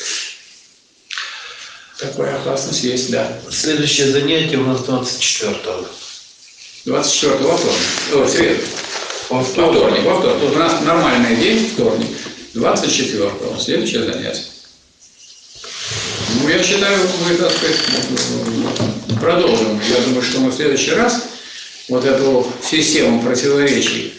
[1.98, 3.40] Такая опасность есть, да.
[3.50, 5.86] Следующее занятие у нас 24-го.
[6.86, 7.78] 24 во вторник.
[8.14, 8.62] О, в среду.
[9.30, 10.56] Во вторник, во вторник.
[10.56, 12.08] У нас нормальный день, вторник.
[12.54, 13.30] 24
[13.60, 14.42] следующее занятие.
[16.42, 16.98] Ну, я считаю,
[17.28, 17.76] мы, так сказать,
[19.20, 19.80] продолжим.
[19.88, 21.28] Я думаю, что мы в следующий раз
[21.88, 24.14] вот эту систему противоречий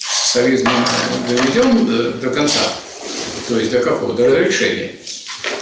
[0.00, 0.86] социализма
[1.30, 2.60] доведем до, до конца.
[3.48, 4.12] То есть до какого?
[4.12, 4.92] До разрешения.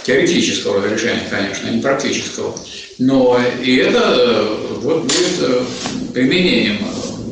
[0.03, 2.59] Теоретического разрешения, конечно, не практического.
[2.97, 5.63] Но и это э, вот будет э,
[6.13, 6.79] применением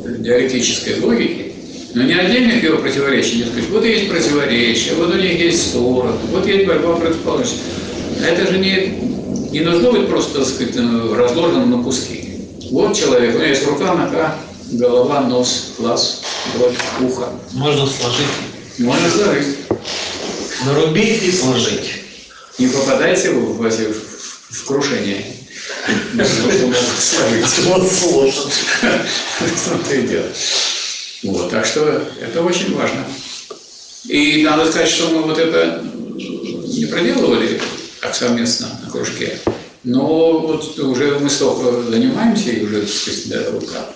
[0.04, 1.49] э, диалектической логики,
[1.94, 6.12] но не отдельных его противоречий, не сказать, вот есть противоречия, вот у них есть стороны,
[6.30, 7.58] вот есть борьба противоположностей.
[8.24, 12.24] Это же не, не должно быть просто, так сказать, э, разложено на куски.
[12.70, 14.36] Вот человек, у него есть рука, нога,
[14.72, 16.22] голова, нос, глаз,
[16.54, 17.28] бровь, ухо.
[17.52, 18.26] Можно сложить.
[18.78, 19.56] Можно сложить.
[20.64, 21.90] Нарубить и сложить.
[22.58, 24.10] Не попадайте в, в, в-
[24.50, 25.24] в крушение.
[26.98, 27.58] Сложить.
[27.66, 28.50] Вот сложно.
[28.82, 30.26] Это и дело.
[31.22, 33.04] Вот, так что это очень важно.
[34.08, 35.84] И надо сказать, что мы вот это
[36.66, 37.60] не проделывали
[38.00, 39.38] так совместно на кружке,
[39.84, 43.86] но вот уже мы столько занимаемся, и уже сказать, да,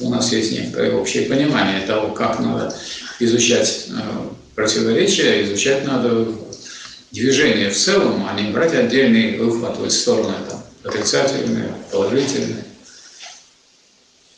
[0.00, 2.74] у нас есть некоторое общее понимание того, как надо
[3.20, 4.00] изучать э,
[4.54, 6.26] противоречия, изучать надо
[7.10, 12.64] движение в целом, а не брать отдельные выхватывать стороны там, отрицательные, положительные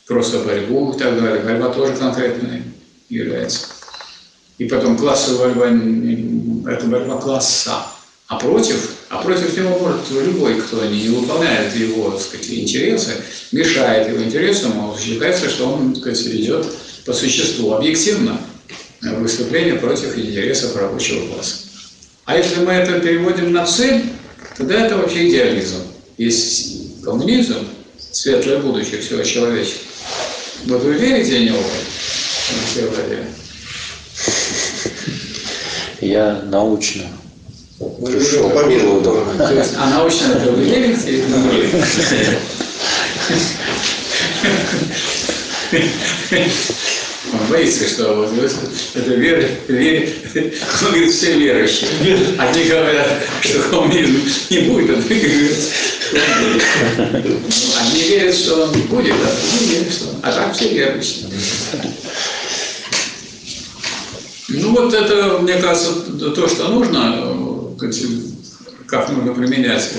[0.07, 1.43] просто борьбу и так далее.
[1.43, 2.63] Борьба тоже конкретной
[3.09, 3.67] является.
[4.57, 7.83] И потом классовая борьба это борьба класса.
[8.27, 13.11] А против, а против него может любой, кто не выполняет его так сказать, интересы,
[13.53, 16.65] мешает его интересам, он считается, что он так сказать, идет
[17.05, 18.41] по существу объективно
[19.01, 21.55] выступление против интересов рабочего класса.
[22.25, 24.03] А если мы это переводим на цель,
[24.57, 25.83] тогда это вообще идеализм.
[26.17, 27.65] Есть коммунизм,
[28.11, 29.87] светлое будущее всего человечества.
[30.65, 31.63] Вот вы верите в него,
[32.49, 33.27] Алексей Владимирович?
[36.01, 37.03] Я научно.
[37.79, 38.49] Пришел.
[38.49, 42.39] То есть, а научно это вы верите или не верите?
[47.33, 48.31] Он боится, что вот
[48.95, 51.89] это вера, вера, он говорит, все верующие.
[52.37, 55.57] Одни говорят, что коммунизм не будет, а другие говорят,
[56.07, 56.63] что он будет.
[57.79, 60.15] Одни верят, что он будет, а другие верят, что он.
[60.23, 61.25] А так все верующие.
[64.49, 65.93] Ну вот это, мне кажется,
[66.35, 67.35] то, что нужно,
[67.81, 67.91] э,
[68.85, 69.89] как нужно применять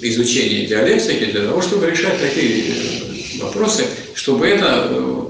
[0.00, 3.84] изучение диалектики для того, чтобы решать такие э, вопросы,
[4.14, 5.24] чтобы это э,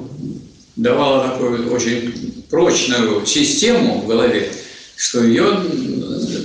[0.76, 4.52] давало такую очень прочную систему в голове,
[4.96, 5.62] что ее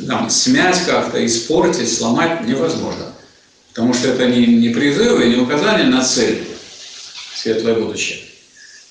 [0.07, 3.12] там, смять как-то, испортить, сломать невозможно.
[3.73, 6.47] Потому что это не, не призывы, не указания на цель
[7.35, 8.19] светлое будущее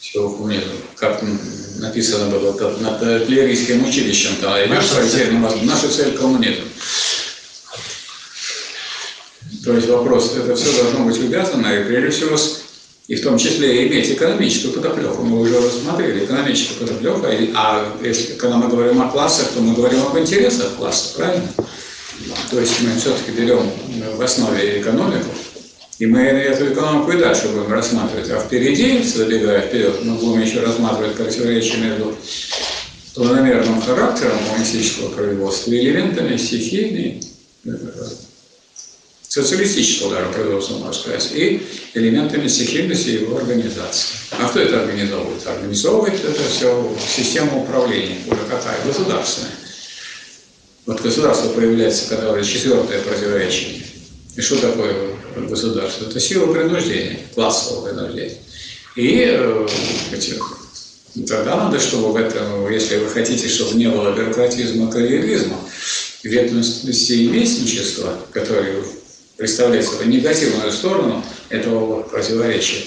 [0.00, 0.72] всего коммунизма.
[0.96, 1.22] Как
[1.78, 5.30] написано было над артиллерийским училищем, там идешь Наша пройти,
[5.62, 6.62] наша цель коммунизм.
[9.64, 12.62] То есть вопрос, это все должно быть увязано, и прежде всего с
[13.06, 15.22] И в том числе иметь экономическую подоплеку.
[15.22, 17.26] Мы уже рассмотрели экономическую подоплеку.
[17.54, 21.48] А если, когда мы говорим о классах, то мы говорим об интересах класса, правильно?
[22.50, 23.70] То есть мы все-таки берем
[24.02, 25.28] э, в основе экономику,
[25.98, 28.30] и мы эту экономику и дальше будем рассматривать.
[28.30, 32.16] А впереди, забегая вперед, мы будем еще рассматривать противоречия между
[33.14, 37.22] планомерным характером коммунистического производства и элементами стихийной,
[37.64, 37.70] э,
[39.28, 41.62] социалистического даже производства, можно сказать, и
[41.94, 44.16] элементами стихийности его организации.
[44.32, 45.46] А кто это организовывает?
[45.46, 48.76] Организовывает это все система управления, уже какая?
[48.84, 49.52] Государственная.
[50.84, 53.82] Вот государство появляется, когда уже четвертое противоречие.
[54.34, 54.94] И что такое
[55.48, 56.06] государство?
[56.06, 58.36] Это сила принуждения, классового принуждения.
[58.96, 59.68] И э,
[61.28, 65.56] тогда надо, чтобы в этом, если вы хотите, чтобы не было бюрократизма, карьеризма,
[66.24, 68.82] ветвенности и местничества, которые
[69.36, 72.84] представляют собой негативную сторону этого противоречия,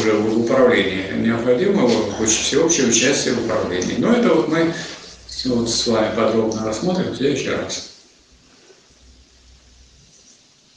[0.00, 1.88] уже в управлении, необходимо
[2.26, 3.96] всеобщее участие в управлении.
[3.98, 4.74] Но это вот мы
[5.44, 7.90] вот с вами подробно рассмотрим в следующий раз.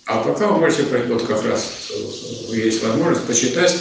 [0.06, 3.76] А пока вы можете, вот как раз э, есть возможность почитать,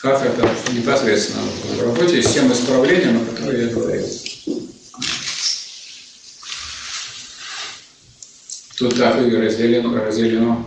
[0.00, 4.06] как это непосредственно в работе с тем исправлением, о котором я говорил.
[8.78, 10.66] Тут так и разделено, разделено.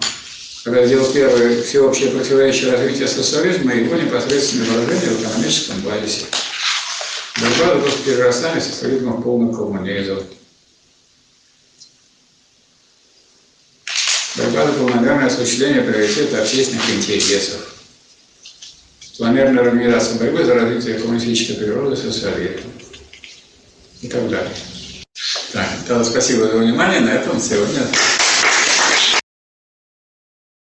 [0.65, 6.25] Раздел первый «Всеобщее противоречие развития социализма» и его непосредственное выражение в экономическом базисе.
[7.37, 10.23] Борьба за перерастание социализма в полный коммунизм.
[14.35, 17.75] Борьба полномерное осуществление приоритета общественных интересов.
[19.17, 22.71] Планомерная организация борьбы за развитие коммунистической природы социализма.
[24.01, 24.55] И так далее.
[25.51, 27.01] Так, тогда спасибо за внимание.
[27.01, 27.81] На этом сегодня